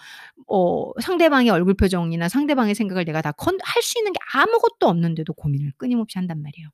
어 0.48 0.92
상대방의 1.00 1.50
얼굴 1.50 1.74
표정이나 1.74 2.28
상대방의 2.28 2.74
생각을 2.74 3.04
내가 3.04 3.22
다컨할수 3.22 3.98
있는 3.98 4.12
게 4.12 4.18
아무것도 4.34 4.88
없는데도 4.88 5.32
고민을 5.34 5.72
끊임없이 5.78 6.18
한단 6.18 6.42
말이에요. 6.42 6.68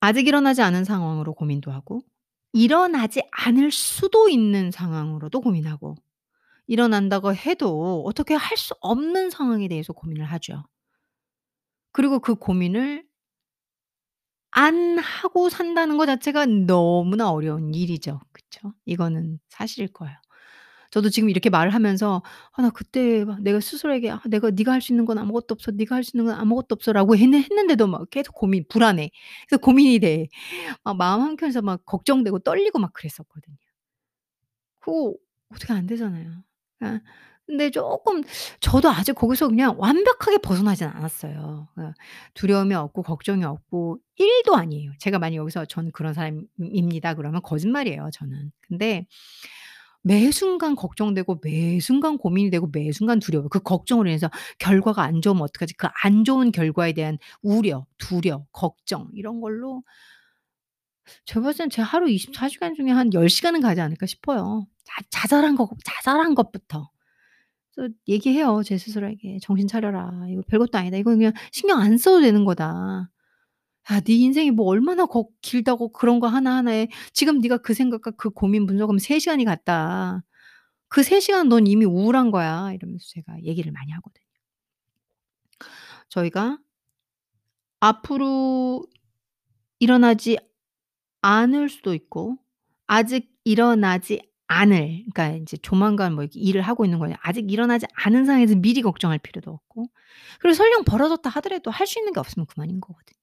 아직 0.00 0.26
일어나지 0.26 0.62
않은 0.62 0.84
상황으로 0.84 1.34
고민도 1.34 1.70
하고 1.72 2.00
일어나지 2.52 3.22
않을 3.32 3.70
수도 3.70 4.28
있는 4.28 4.70
상황으로도 4.70 5.40
고민하고 5.40 5.96
일어난다고 6.70 7.34
해도 7.36 8.04
어떻게 8.06 8.34
할 8.34 8.58
수 8.58 8.74
없는 8.80 9.30
상황에 9.30 9.68
대해서 9.68 9.92
고민을 9.94 10.26
하죠. 10.26 10.64
그리고 11.92 12.18
그 12.20 12.34
고민을 12.34 13.04
안 14.52 14.98
하고 14.98 15.48
산다는 15.48 15.96
거 15.96 16.06
자체가 16.06 16.46
너무나 16.46 17.30
어려운 17.30 17.72
일이죠. 17.74 18.20
그쵸? 18.32 18.72
이거는 18.84 19.38
사실일 19.48 19.88
거예요. 19.92 20.16
저도 20.92 21.08
지금 21.10 21.30
이렇게 21.30 21.50
말을 21.50 21.72
하면서 21.74 22.22
'아 22.52 22.62
나 22.62 22.70
그때 22.70 23.24
막 23.24 23.40
내가 23.42 23.60
스스로에게 23.60 24.10
'아 24.10 24.20
내가 24.28 24.50
네가 24.50 24.72
할 24.72 24.80
수 24.82 24.92
있는 24.92 25.06
건 25.06 25.18
아무것도 25.18 25.54
없어. 25.54 25.70
네가 25.72 25.94
할 25.96 26.04
수 26.04 26.16
있는 26.16 26.26
건 26.32 26.34
아무것도 26.40 26.74
없어.'라고 26.76 27.16
했는 27.16 27.40
했는데도 27.42 27.86
막 27.88 28.10
계속 28.10 28.34
고민 28.34 28.64
불안해. 28.68 29.10
그래서 29.48 29.60
고민이 29.62 30.00
돼. 30.00 30.26
막 30.84 30.96
마음 30.98 31.22
한켠에서 31.22 31.62
막 31.62 31.84
걱정되고 31.86 32.40
떨리고 32.40 32.78
막 32.80 32.92
그랬었거든요. 32.94 33.56
그거 34.80 35.14
어떻게 35.50 35.72
안 35.72 35.86
되잖아요. 35.86 36.42
예. 36.82 37.00
근데 37.46 37.70
쪼끔 37.70 38.22
저도 38.60 38.90
아직 38.90 39.14
거기서 39.14 39.48
그냥 39.48 39.74
완벽하게 39.76 40.38
벗어나진 40.38 40.86
않았어요. 40.86 41.68
어 41.76 41.92
두려움이 42.34 42.74
없고 42.76 43.02
걱정이 43.02 43.44
없고 43.44 43.98
1 44.16 44.42
도 44.44 44.54
아니에요. 44.56 44.92
제가 44.98 45.18
만약 45.18 45.36
여기서 45.36 45.64
"전 45.66 45.90
그런 45.92 46.14
사람 46.14 46.38
임 46.38 46.46
입니다." 46.58 47.14
그러면 47.14 47.42
거짓말이에요 47.42 48.08
저는. 48.12 48.52
근데 48.60 49.06
매 50.02 50.30
순간 50.32 50.76
걱정되고 50.76 51.40
매 51.44 51.80
순간 51.80 52.18
고민이 52.18 52.50
되고 52.50 52.68
매 52.72 52.92
순간 52.92 53.18
두려워. 53.20 53.48
그 53.48 53.60
걱정으로 53.60 54.08
인해서 54.10 54.30
'결과가 54.58 55.02
안 55.02 55.20
좋으면 55.22 55.42
어떡하지?' 55.42 55.74
그 55.76 55.88
안 56.04 56.24
좋은 56.24 56.52
결과에 56.52 56.92
대한 56.94 57.18
우려, 57.42 57.86
두려, 57.98 58.44
걱정 58.52 59.08
이런 59.14 59.40
걸로 59.40 59.82
제가 61.26 61.42
봤을 61.42 61.58
땐 61.64 61.70
제 61.70 61.82
하루 61.82 62.08
24 62.10 62.48
시간 62.48 62.74
중에 62.74 62.90
한 62.90 63.10
10 63.14 63.28
시간은 63.28 63.60
가지 63.60 63.80
않을까 63.80 64.06
싶어요. 64.06 64.66
자 64.84 65.02
자잘한 65.10 65.56
거 65.56 65.68
자잘한 65.84 66.34
것부터. 66.34 66.90
그래서 67.74 67.94
얘기해요 68.08 68.62
제 68.64 68.78
스스로에게. 68.78 69.38
"정신 69.42 69.68
차려라. 69.68 70.10
이거 70.30 70.42
별것도 70.48 70.78
아니다. 70.78 70.96
이건 70.98 71.18
그냥 71.18 71.32
신경 71.52 71.80
안 71.80 71.98
써도 71.98 72.20
되는 72.22 72.44
거다. 72.44 73.10
야 73.90 74.00
네 74.02 74.14
인생이 74.14 74.50
뭐 74.52 74.66
얼마나 74.66 75.06
거 75.06 75.26
길다고 75.42 75.90
그런 75.92 76.20
거 76.20 76.28
하나하나에 76.28 76.88
지금 77.12 77.40
네가 77.40 77.58
그 77.58 77.74
생각과 77.74 78.12
그 78.12 78.30
고민 78.30 78.66
분석하면 78.66 78.98
3 79.00 79.18
시간이 79.18 79.44
갔다. 79.44 80.22
그 80.88 81.02
3 81.02 81.20
시간 81.20 81.48
넌 81.50 81.66
이미 81.66 81.84
우울한 81.86 82.30
거야." 82.32 82.72
이러면서 82.74 83.06
제가 83.10 83.42
얘기를 83.44 83.72
많이 83.72 83.92
하거든요. 83.92 84.24
저희가 86.08 86.58
앞으로 87.80 88.84
일어나지 89.78 90.38
않을 91.22 91.68
수도 91.68 91.94
있고 91.94 92.36
아직 92.86 93.30
일어나지 93.44 94.20
않을 94.48 95.04
그러니까 95.12 95.28
인제 95.36 95.58
조만간 95.58 96.14
뭐 96.14 96.26
일을 96.32 96.62
하고 96.62 96.84
있는 96.84 96.98
거냐 96.98 97.16
아직 97.22 97.50
일어나지 97.52 97.86
않은 97.94 98.26
상황에서 98.26 98.56
미리 98.56 98.82
걱정할 98.82 99.18
필요도 99.18 99.50
없고 99.50 99.86
그리고 100.40 100.54
설령 100.54 100.84
벌어졌다 100.84 101.28
하더라도 101.30 101.70
할 101.70 101.86
수 101.86 101.98
있는 102.00 102.12
게 102.12 102.20
없으면 102.20 102.46
그만인 102.46 102.80
거거든요. 102.80 103.18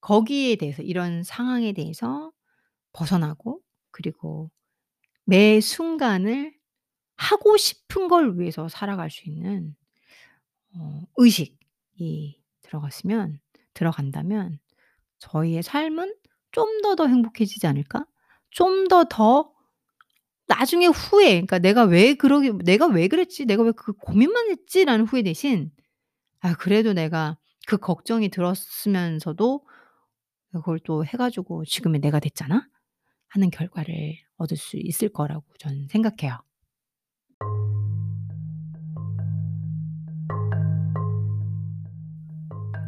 거기에 0.00 0.56
대해서 0.56 0.82
이런 0.82 1.22
상황에 1.22 1.72
대해서 1.72 2.32
벗어나고 2.92 3.60
그리고 3.90 4.50
매 5.24 5.60
순간을 5.60 6.54
하고 7.16 7.56
싶은 7.58 8.08
걸 8.08 8.38
위해서 8.38 8.68
살아갈 8.68 9.10
수 9.10 9.28
있는 9.28 9.76
어 10.76 11.02
의식이 11.16 12.42
들어갔으면 12.62 13.40
들어간다면 13.74 14.58
저희의 15.18 15.62
삶은 15.62 16.14
좀 16.52 16.82
더 16.82 16.96
더 16.96 17.06
행복해지지 17.08 17.66
않을까? 17.66 18.06
좀 18.50 18.88
더 18.88 19.04
더 19.04 19.52
나중에 20.48 20.86
후회 20.86 21.30
그러니까 21.42 21.58
'내가 21.60 21.84
왜 21.84 22.14
그러기 22.14 22.52
내가 22.64 22.86
왜 22.86 23.08
그랬지? 23.08 23.46
내가 23.46 23.62
왜 23.64 23.72
그 23.72 23.92
고민만 23.94 24.50
했지?'라는 24.50 25.06
후회 25.06 25.22
대신 25.22 25.70
'아 26.40 26.54
그래도 26.56 26.92
내가 26.94 27.38
그 27.68 27.78
걱정이 27.78 28.28
들었으면서도 28.30 29.62
그걸 30.52 30.80
또 30.80 31.04
해 31.04 31.18
가지고 31.18 31.64
지금의 31.64 32.00
내가 32.00 32.20
됐잖아.' 32.20 32.68
하는 33.28 33.50
결과를 33.50 34.16
얻을 34.38 34.56
수 34.58 34.76
있을 34.78 35.08
거라고 35.10 35.44
저는 35.58 35.88
생각해요. 35.88 36.38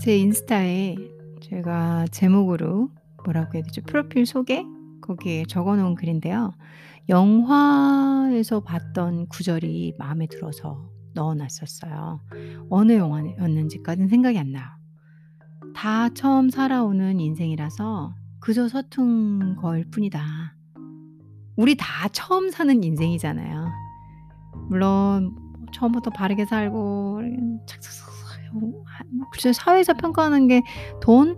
제 0.00 0.18
인스타에 0.18 0.96
제가 1.40 2.06
제목으로 2.12 2.90
뭐라고 3.24 3.54
해야 3.54 3.62
되죠? 3.62 3.82
프로필 3.82 4.26
소개 4.26 4.64
거기에 5.00 5.44
적어 5.48 5.76
놓은 5.76 5.94
글인데요. 5.94 6.54
영화에서 7.08 8.60
봤던 8.60 9.28
구절이 9.28 9.94
마음에 9.98 10.26
들어서 10.26 10.88
넣어 11.14 11.34
놨었어요. 11.34 12.20
어느 12.70 12.92
영화였는지까진 12.92 14.08
생각이 14.08 14.38
안 14.38 14.52
나요. 14.52 14.64
"다 15.74 16.08
처음 16.10 16.50
살아오는 16.50 17.20
인생이라서 17.20 18.14
그저 18.40 18.68
서툰 18.68 19.56
거일 19.56 19.90
뿐이다." 19.90 20.56
우리 21.56 21.76
다 21.76 22.08
처음 22.08 22.50
사는 22.50 22.82
인생이잖아요. 22.82 23.68
물론 24.68 25.34
뭐 25.34 25.66
처음부터 25.72 26.10
바르게 26.10 26.46
살고 26.46 27.20
착착착착 27.66 28.14
한 28.54 29.06
글쎄 29.32 29.52
사회에서 29.52 29.94
평가하는 29.94 30.48
게 30.48 30.62
돈, 31.00 31.36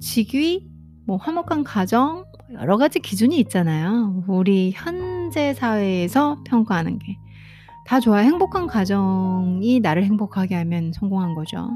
직위, 0.00 0.68
뭐 1.06 1.16
화목한 1.16 1.64
가정 1.64 2.24
여러 2.52 2.76
가지 2.76 3.00
기준이 3.00 3.38
있잖아요. 3.40 4.24
우리 4.26 4.72
현재 4.74 5.54
사회에서 5.54 6.38
평가하는 6.44 6.98
게. 6.98 7.18
다 7.86 8.00
좋아요. 8.00 8.24
행복한 8.24 8.66
가정이 8.66 9.80
나를 9.80 10.04
행복하게 10.04 10.54
하면 10.54 10.92
성공한 10.94 11.34
거죠. 11.34 11.68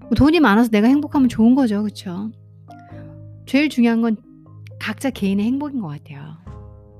뭐 0.00 0.10
돈이 0.16 0.40
많아서 0.40 0.70
내가 0.70 0.88
행복하면 0.88 1.28
좋은 1.28 1.54
거죠. 1.54 1.82
그쵸? 1.82 2.30
제일 3.46 3.70
중요한 3.70 4.02
건 4.02 4.16
각자 4.78 5.10
개인의 5.10 5.46
행복인 5.46 5.80
것 5.80 5.88
같아요. 5.88 6.36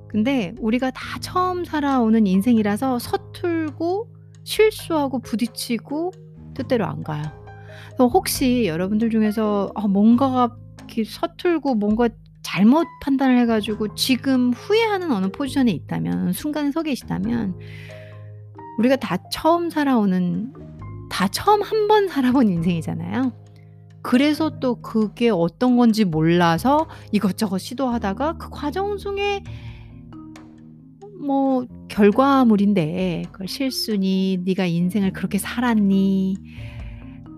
근데 0.09 0.55
우리가 0.59 0.91
다 0.91 1.19
처음 1.21 1.65
살아오는 1.65 2.27
인생이라서 2.27 2.99
서툴고 2.99 4.09
실수하고 4.45 5.19
부딪히고 5.19 6.13
뜻대로 6.55 6.87
안 6.87 7.03
가요. 7.03 7.25
어 7.99 8.07
혹시 8.07 8.67
여러분들 8.67 9.11
중에서 9.11 9.71
아 9.75 9.87
뭔가가 9.87 10.57
이렇게 10.89 11.05
서툴고 11.05 11.75
뭔가 11.75 12.09
잘못 12.43 12.87
판단을 13.03 13.39
해 13.39 13.47
가지고 13.47 13.95
지금 13.95 14.53
후회하는 14.53 15.13
어느 15.13 15.29
포지션에 15.31 15.71
있다면 15.71 16.33
순간에 16.33 16.73
서 16.73 16.83
계시다면 16.83 17.59
우리가 18.79 18.97
다 18.97 19.19
처음 19.31 19.69
살아오는 19.71 20.53
다 21.11 21.29
처음 21.29 21.63
한 21.63 21.89
번 21.89 22.09
살아본 22.09 22.49
인생이잖아요. 22.49 23.33
그래서 24.03 24.59
또 24.61 24.81
그게 24.81 25.29
어떤 25.31 25.77
건지 25.77 26.05
몰라서 26.05 26.87
이것저것 27.13 27.59
시도하다가 27.59 28.39
그 28.39 28.49
과정 28.51 28.97
중에 28.97 29.43
뭐 31.21 31.67
결과물인데 31.89 33.25
그걸 33.33 33.49
실수니 33.49 34.39
네가 34.45 34.65
인생을 34.67 35.13
그렇게 35.13 35.39
살았니 35.39 36.37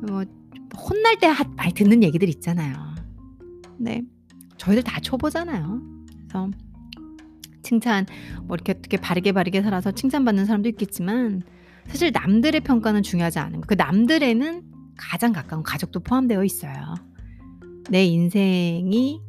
뭐 0.07 0.25
혼날 0.77 1.19
때하 1.19 1.45
많이 1.57 1.73
듣는 1.73 2.03
얘기들 2.03 2.29
있잖아요. 2.29 2.75
네. 3.81 4.03
저희들 4.59 4.83
다 4.83 5.01
초보잖아요. 5.01 5.81
그래서 6.29 6.51
칭찬 7.63 8.07
뭐 8.45 8.57
이렇게 8.57 8.73
어떻게 8.73 8.97
바르게 8.97 9.33
바르게 9.33 9.63
살아서 9.63 9.91
칭찬받는 9.93 10.45
사람도 10.47 10.69
있겠지만 10.71 11.43
사실 11.87 12.11
남들의 12.13 12.61
평가는 12.63 13.03
중요하지 13.03 13.39
않은 13.39 13.61
거. 13.63 13.67
그 13.67 13.75
남들에는 13.75 14.63
가장 14.99 15.33
가까운 15.33 15.63
가족도 15.63 16.01
포함되어 16.01 16.45
있어요. 16.45 16.95
내 17.91 18.05
인생이 18.05 19.21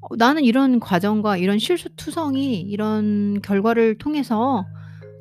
어 0.00 0.16
나는 0.16 0.44
이런 0.44 0.80
과정과 0.80 1.36
이런 1.36 1.58
실수투성이 1.58 2.60
이런 2.60 3.40
결과를 3.42 3.98
통해서 3.98 4.64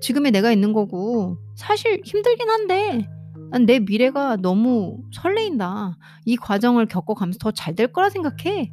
지금의 0.01 0.31
내가 0.31 0.51
있는 0.51 0.73
거고 0.73 1.37
사실 1.55 2.01
힘들긴 2.05 2.49
한데 2.49 3.07
난 3.51 3.65
내 3.65 3.79
미래가 3.79 4.37
너무 4.37 4.99
설레인다. 5.13 5.97
이 6.25 6.35
과정을 6.37 6.87
겪어가면서 6.87 7.39
더 7.39 7.51
잘 7.51 7.75
될 7.75 7.91
거라 7.93 8.09
생각해. 8.09 8.71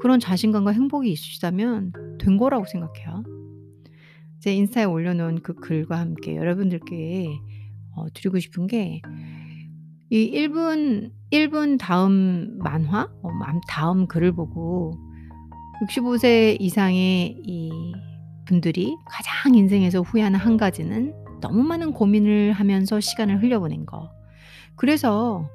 그런 0.00 0.20
자신감과 0.20 0.72
행복이 0.72 1.10
있으시다면 1.10 1.92
된 2.18 2.36
거라고 2.36 2.64
생각해요. 2.66 3.22
제 4.40 4.54
인스타에 4.54 4.84
올려 4.84 5.14
놓은 5.14 5.42
그 5.42 5.54
글과 5.54 5.98
함께 5.98 6.36
여러분들께 6.36 7.28
어 7.96 8.06
드리고 8.14 8.38
싶은 8.38 8.66
게 8.66 9.02
이 10.12 10.32
1분 10.32 11.12
1분 11.30 11.78
다음 11.78 12.58
만화 12.58 13.08
어 13.22 13.30
다음 13.68 14.08
글을 14.08 14.32
보고 14.32 14.98
65세 15.86 16.56
이상의 16.60 17.40
이 17.46 17.70
분들이 18.44 18.96
가장 19.06 19.54
인생에서 19.54 20.00
후회하는 20.00 20.40
한 20.40 20.56
가지는 20.56 21.14
너무 21.40 21.62
많은 21.62 21.92
고민을 21.92 22.52
하면서 22.52 22.98
시간을 22.98 23.40
흘려보낸 23.40 23.86
거. 23.86 24.10
그래서 24.74 25.48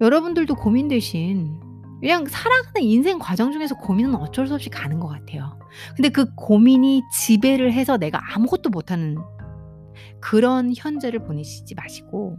여러분들도 0.00 0.56
고민 0.56 0.88
대신 0.88 1.60
그냥 2.00 2.24
살아가는 2.26 2.82
인생 2.82 3.18
과정 3.18 3.52
중에서 3.52 3.76
고민은 3.76 4.14
어쩔 4.14 4.46
수 4.46 4.54
없이 4.54 4.70
가는 4.70 4.98
것 5.00 5.08
같아요. 5.08 5.58
근데 5.96 6.08
그 6.08 6.26
고민이 6.34 7.02
지배를 7.12 7.72
해서 7.72 7.96
내가 7.96 8.20
아무것도 8.34 8.70
못하는 8.70 9.18
그런 10.20 10.72
현재를 10.76 11.24
보내시지 11.24 11.74
마시고 11.74 12.38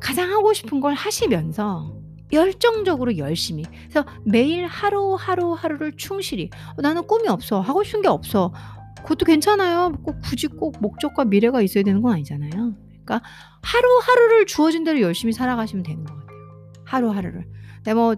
가장 0.00 0.30
하고 0.30 0.52
싶은 0.52 0.80
걸 0.80 0.94
하시면서 0.94 1.96
열정적으로 2.32 3.16
열심히. 3.16 3.64
그래서 3.88 4.04
매일 4.24 4.66
하루 4.66 5.14
하루 5.14 5.52
하루를 5.52 5.92
충실히 5.96 6.50
어, 6.76 6.82
나는 6.82 7.06
꿈이 7.06 7.28
없어 7.28 7.60
하고 7.60 7.82
싶은 7.82 8.02
게 8.02 8.08
없어 8.08 8.52
그것도 9.02 9.24
괜찮아요. 9.26 9.92
꼭 10.02 10.18
굳이 10.22 10.46
꼭 10.46 10.76
목적과 10.80 11.24
미래가 11.24 11.60
있어야 11.62 11.84
되는 11.84 12.02
건 12.02 12.14
아니잖아요. 12.14 12.50
그러니까 13.04 13.22
하루하루를 13.62 14.46
주어진 14.46 14.82
대로 14.84 15.00
열심히 15.00 15.32
살아가시면 15.32 15.82
되는 15.82 16.04
것 16.04 16.14
같아요. 16.14 16.38
하루하루를. 16.84 17.46
내가 17.84 18.00
뭐 18.00 18.16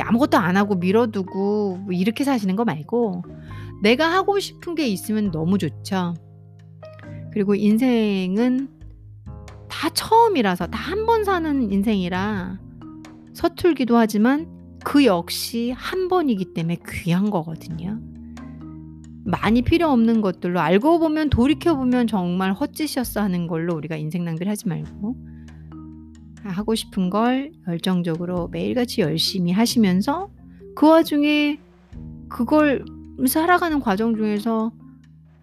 아무것도 0.00 0.36
안 0.36 0.56
하고 0.56 0.74
미뤄두고 0.74 1.76
뭐 1.84 1.92
이렇게 1.92 2.24
사시는 2.24 2.56
거 2.56 2.64
말고 2.64 3.22
내가 3.82 4.10
하고 4.12 4.38
싶은 4.40 4.74
게 4.74 4.86
있으면 4.88 5.30
너무 5.30 5.58
좋죠 5.58 6.14
그리고 7.32 7.54
인생은 7.54 8.68
다 9.68 9.88
처음이라서 9.90 10.66
다 10.66 10.78
한 10.90 11.06
번 11.06 11.24
사는 11.24 11.70
인생이라 11.72 12.58
서툴기도 13.34 13.96
하지만 13.96 14.48
그 14.84 15.04
역시 15.04 15.72
한 15.76 16.08
번이기 16.08 16.52
때문에 16.54 16.78
귀한 16.88 17.30
거거든요. 17.30 18.00
많이 19.24 19.62
필요 19.62 19.88
없는 19.90 20.20
것들로 20.22 20.58
알고 20.60 20.98
보면 20.98 21.30
돌이켜 21.30 21.76
보면 21.76 22.06
정말 22.06 22.52
헛짓이었어 22.52 23.20
하는 23.20 23.46
걸로 23.46 23.74
우리가 23.74 23.96
인생 23.96 24.24
낭비를 24.24 24.50
하지 24.50 24.66
말고 24.68 25.14
하고 26.44 26.74
싶은 26.74 27.10
걸 27.10 27.52
열정적으로 27.66 28.48
매일같이 28.48 29.00
열심히 29.00 29.52
하시면서 29.52 30.30
그 30.74 30.88
와중에 30.88 31.58
그걸 32.28 32.84
살아가는 33.28 33.80
과정 33.80 34.16
중에서 34.16 34.72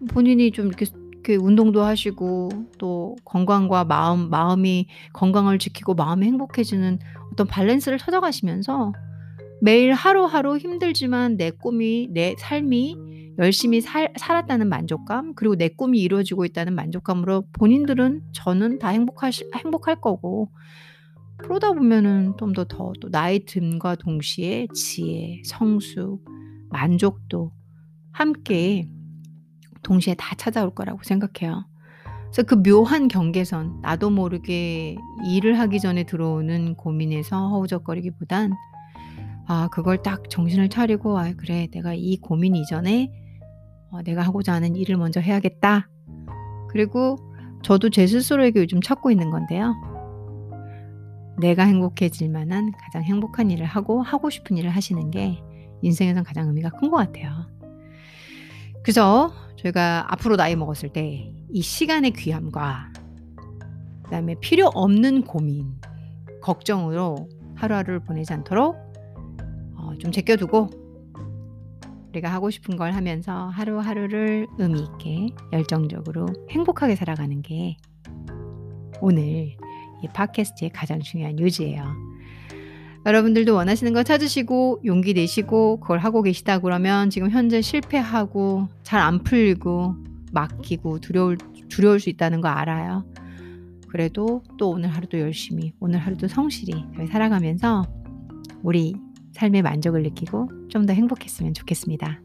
본인이 0.08 0.50
좀 0.50 0.66
이렇게 0.66 0.86
이렇게 1.28 1.36
운동도 1.36 1.82
하시고 1.82 2.48
또 2.78 3.16
건강과 3.24 3.84
마음 3.84 4.30
마음이 4.30 4.86
건강을 5.12 5.58
지키고 5.58 5.94
마음이 5.94 6.24
행복해지는 6.26 6.98
어떤 7.32 7.46
밸런스를 7.46 7.98
찾아가시면서 7.98 8.92
매일 9.60 9.92
하루하루 9.92 10.56
힘들지만 10.56 11.36
내 11.36 11.50
꿈이 11.50 12.08
내 12.10 12.34
삶이 12.38 12.96
열심히 13.38 13.80
살, 13.80 14.12
살았다는 14.16 14.68
만족감 14.68 15.34
그리고 15.34 15.56
내 15.56 15.68
꿈이 15.68 16.00
이루어지고 16.00 16.44
있다는 16.44 16.74
만족감으로 16.74 17.44
본인들은 17.52 18.22
저는 18.32 18.78
다 18.80 18.88
행복할 18.88 19.32
행복할 19.56 20.00
거고 20.00 20.50
그러다 21.38 21.72
보면은 21.72 22.34
좀 22.38 22.52
더 22.52 22.64
더 22.64 22.92
또 23.00 23.08
나의 23.10 23.40
듦과 23.40 23.98
동시에 23.98 24.66
지혜, 24.74 25.40
성숙, 25.44 26.24
만족도 26.70 27.52
함께 28.12 28.88
동시에 29.82 30.14
다 30.14 30.34
찾아올 30.36 30.74
거라고 30.74 31.00
생각해요. 31.04 31.64
그래서 32.26 32.42
그 32.42 32.62
묘한 32.62 33.08
경계선, 33.08 33.80
나도 33.82 34.10
모르게 34.10 34.96
일을 35.26 35.58
하기 35.60 35.80
전에 35.80 36.04
들어오는 36.04 36.74
고민에서 36.74 37.48
허우적거리기보단 37.50 38.52
아, 39.46 39.68
그걸 39.72 40.02
딱 40.02 40.28
정신을 40.28 40.68
차리고 40.68 41.18
아, 41.18 41.32
그래. 41.36 41.68
내가 41.72 41.94
이 41.94 42.18
고민 42.18 42.54
이전에 42.54 43.10
어, 43.90 44.02
내가 44.02 44.22
하고자 44.22 44.52
하는 44.52 44.76
일을 44.76 44.96
먼저 44.96 45.20
해야겠다. 45.20 45.88
그리고 46.68 47.16
저도 47.62 47.90
제 47.90 48.06
스스로에게 48.06 48.60
요즘 48.60 48.80
찾고 48.80 49.10
있는 49.10 49.30
건데요. 49.30 49.74
내가 51.40 51.64
행복해질 51.64 52.28
만한 52.30 52.72
가장 52.72 53.02
행복한 53.02 53.50
일을 53.50 53.64
하고 53.66 54.02
하고 54.02 54.28
싶은 54.30 54.56
일을 54.56 54.70
하시는 54.70 55.10
게 55.10 55.40
인생에선 55.82 56.24
가장 56.24 56.48
의미가 56.48 56.70
큰 56.70 56.90
것 56.90 56.96
같아요. 56.96 57.46
그래서 58.82 59.32
저희가 59.56 60.06
앞으로 60.12 60.36
나이 60.36 60.56
먹었을 60.56 60.90
때 60.90 61.32
이 61.50 61.62
시간의 61.62 62.10
귀함과 62.10 62.92
그다음에 64.04 64.34
필요 64.40 64.66
없는 64.68 65.22
고민, 65.22 65.80
걱정으로 66.42 67.28
하루하루를 67.54 68.00
보내지 68.00 68.32
않도록 68.34 68.76
어, 69.76 69.92
좀 69.98 70.12
제껴두고 70.12 70.68
우리가 72.10 72.32
하고 72.32 72.50
싶은 72.50 72.76
걸 72.76 72.92
하면서 72.92 73.48
하루하루를 73.48 74.46
의미 74.58 74.80
있게 74.80 75.28
열정적으로 75.52 76.26
행복하게 76.50 76.96
살아가는 76.96 77.42
게 77.42 77.76
오늘 79.00 79.56
이 80.02 80.08
팟캐스트의 80.12 80.70
가장 80.70 81.00
중요한 81.00 81.38
요지예요. 81.38 81.84
여러분들도 83.06 83.54
원하시는 83.54 83.92
거 83.92 84.02
찾으시고 84.02 84.82
용기 84.84 85.14
내시고 85.14 85.80
그걸 85.80 85.98
하고 85.98 86.22
계시다 86.22 86.58
그러면 86.58 87.10
지금 87.10 87.30
현재 87.30 87.62
실패하고 87.62 88.68
잘 88.82 89.00
안 89.00 89.22
풀리고 89.22 89.94
막히고 90.32 90.98
두려울 91.00 91.38
두려울 91.68 92.00
수 92.00 92.10
있다는 92.10 92.40
거 92.40 92.48
알아요. 92.48 93.04
그래도 93.88 94.42
또 94.58 94.70
오늘 94.70 94.90
하루도 94.90 95.18
열심히 95.18 95.72
오늘 95.80 95.98
하루도 96.00 96.28
성실히 96.28 96.84
살아가면서 97.10 97.86
우리 98.62 98.94
삶의 99.38 99.62
만족을 99.62 100.02
느끼고 100.02 100.50
좀 100.68 100.86
더 100.86 100.92
행복했으면 100.94 101.54
좋겠습니다. 101.54 102.20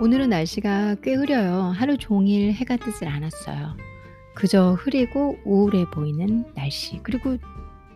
오늘은 0.00 0.28
날씨가 0.30 0.96
꽤 1.02 1.14
흐려요. 1.14 1.72
하루 1.74 1.96
종일 1.96 2.52
해가 2.52 2.76
뜨질 2.76 3.08
않았어요. 3.08 3.76
그저 4.34 4.74
흐리고 4.78 5.38
우울해 5.44 5.84
보이는 5.90 6.44
날씨. 6.54 7.00
그리고 7.02 7.36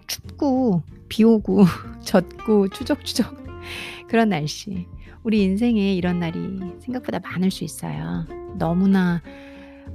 춥고 0.07 0.83
비 1.09 1.23
오고 1.23 1.65
젖고 2.03 2.69
추적추적 2.71 3.42
그런 4.09 4.29
날씨. 4.31 4.87
우리 5.23 5.43
인생에 5.43 5.95
이런 5.95 6.19
날이 6.19 6.59
생각보다 6.81 7.21
많을 7.21 7.51
수 7.51 7.65
있어요. 7.65 8.27
너무나 8.59 9.23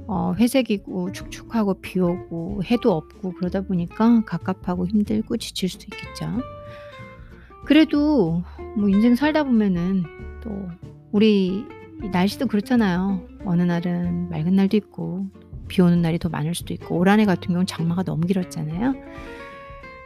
어, 0.06 0.34
회색이고 0.38 1.12
축축하고 1.12 1.80
비 1.80 2.00
오고 2.00 2.62
해도 2.64 2.92
없고 2.92 3.34
그러다 3.34 3.60
보니까 3.62 4.22
갑갑하고 4.24 4.86
힘들고 4.86 5.36
지칠 5.36 5.68
수도 5.68 5.84
있겠죠. 5.92 6.26
그래도 7.66 8.42
뭐 8.76 8.88
인생 8.88 9.14
살다 9.14 9.44
보면은 9.44 10.04
또 10.42 10.50
우리 11.12 11.64
날씨도 12.12 12.46
그렇잖아요. 12.46 13.26
어느 13.44 13.62
날은 13.62 14.30
맑은 14.30 14.54
날도 14.56 14.76
있고 14.78 15.26
비 15.68 15.82
오는 15.82 16.00
날이 16.00 16.18
더 16.18 16.30
많을 16.30 16.54
수도 16.54 16.72
있고 16.72 16.96
올 16.96 17.08
한 17.08 17.20
해 17.20 17.26
같은 17.26 17.48
경우는 17.48 17.66
장마가 17.66 18.02
너무 18.04 18.26
길었잖아요. 18.26 18.94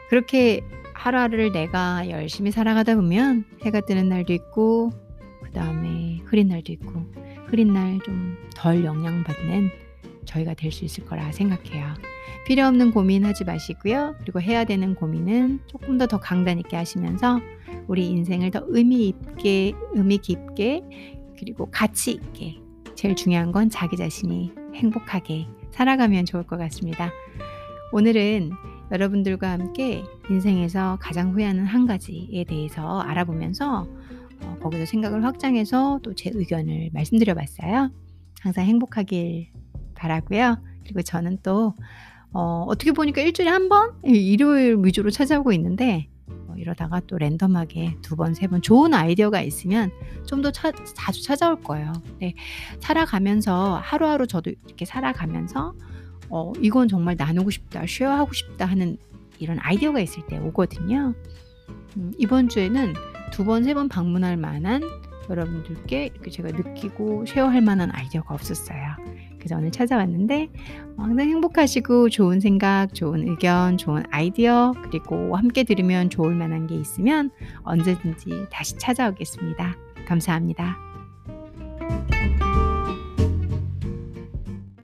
그렇게 0.09 0.63
하루하루를 1.03 1.51
내가 1.51 2.09
열심히 2.11 2.53
살아가다 2.53 2.95
보면 2.95 3.45
해가 3.65 3.81
뜨는 3.81 4.09
날도 4.09 4.33
있고 4.35 4.91
그 5.43 5.51
다음에 5.51 6.21
흐린 6.27 6.47
날도 6.47 6.73
있고 6.75 7.05
흐린 7.47 7.73
날 7.73 7.99
좀 8.05 8.37
덜 8.55 8.85
영향받는 8.85 9.71
저희가 10.25 10.55
될 10.55 10.71
수 10.71 10.85
있을 10.85 11.05
거라 11.05 11.33
생각해요. 11.33 11.95
필요 12.47 12.65
없는 12.67 12.93
고민 12.93 13.25
하지 13.25 13.45
마시고요. 13.45 14.15
그리고 14.21 14.41
해야 14.41 14.65
되는 14.65 14.95
고민은 14.95 15.61
조금 15.67 15.99
더 15.99 16.07
더 16.07 16.21
강단 16.21 16.61
있게 16.61 16.77
하시면서 16.77 17.41
우리 17.89 18.07
인생을 18.07 18.53
더 18.53 18.63
의미 18.69 19.09
있게 19.09 19.73
의미 19.95 20.19
깊게 20.19 20.83
그리고 21.37 21.69
가치 21.73 22.13
있게 22.13 22.59
제일 22.95 23.17
중요한 23.17 23.51
건 23.51 23.69
자기 23.71 23.97
자신이 23.97 24.53
행복하게 24.77 25.49
살아가면 25.73 26.27
좋을 26.27 26.45
것 26.45 26.57
같습니다. 26.59 27.11
오늘은 27.91 28.53
여러분들과 28.93 29.51
함께 29.51 30.05
인생에서 30.31 30.99
가장 31.01 31.33
후회하는 31.33 31.65
한 31.67 31.87
가지에 31.87 32.45
대해서 32.45 33.01
알아보면서 33.01 33.87
어, 34.43 34.57
거기서 34.63 34.87
생각을 34.87 35.25
확장해서 35.25 36.01
또 36.03 36.15
제 36.15 36.31
의견을 36.35 36.91
말씀드려 36.93 37.35
봤어요. 37.35 37.91
항상 38.41 38.65
행복하길 38.67 39.49
바라고요. 39.95 40.59
그리고 40.85 41.01
저는 41.03 41.39
또 41.43 41.75
어, 42.33 42.65
어떻게 42.69 42.93
보니까 42.93 43.21
일주일에 43.23 43.51
한 43.51 43.69
번 43.69 43.93
일요일 44.05 44.77
위주로 44.81 45.11
찾아오고 45.11 45.53
있는데 45.53 46.09
뭐 46.47 46.57
이러다가 46.57 47.01
또 47.07 47.17
랜덤하게 47.19 47.97
두 48.03 48.17
번, 48.17 48.35
세 48.35 48.47
번 48.49 48.61
좋은 48.63 48.93
아이디어가 48.95 49.41
있으면 49.43 49.91
좀 50.27 50.43
더 50.43 50.51
자주 50.51 51.23
찾아올 51.23 51.61
거예요. 51.63 51.93
네, 52.21 52.35
살아가면서 52.81 53.79
하루하루 53.83 54.27
저도 54.27 54.51
이렇게 54.67 54.85
살아가면서 54.85 55.75
어, 56.33 56.51
이건 56.61 56.89
정말 56.89 57.15
나누고 57.17 57.51
싶다, 57.51 57.85
쉐어하고 57.87 58.33
싶다 58.33 58.65
하는 58.65 58.97
이런 59.39 59.59
아이디어가 59.61 60.01
있을 60.01 60.27
때 60.27 60.39
오거든요. 60.39 61.15
음 61.97 62.13
이번 62.19 62.49
주에는 62.49 62.95
2 63.39 63.45
번, 63.45 63.63
3번 63.63 63.91
방문할 63.91 64.39
만한 64.39 64.83
여러분들께 65.29 66.11
제가 66.31 66.51
느끼고 66.51 67.27
쉐어할 67.27 67.61
만한 67.61 67.91
아이디어가 67.93 68.35
없었어요. 68.35 68.79
그래서 69.39 69.57
오늘 69.57 69.71
찾아왔는데 69.71 70.49
어 70.97 71.03
항상 71.03 71.29
행복하시고 71.29 72.09
좋은 72.09 72.41
생각, 72.41 72.95
좋은 72.95 73.29
의견, 73.29 73.77
좋은 73.77 74.03
아이디어 74.11 74.73
그리고 74.85 75.37
함께 75.37 75.65
들으면 75.65 76.09
좋을 76.09 76.35
만한 76.35 76.67
게 76.67 76.77
있으면 76.77 77.31
언제든지 77.63 78.47
다시 78.51 78.79
찾아오겠습니다. 78.79 79.77
감사합니다. 80.07 80.79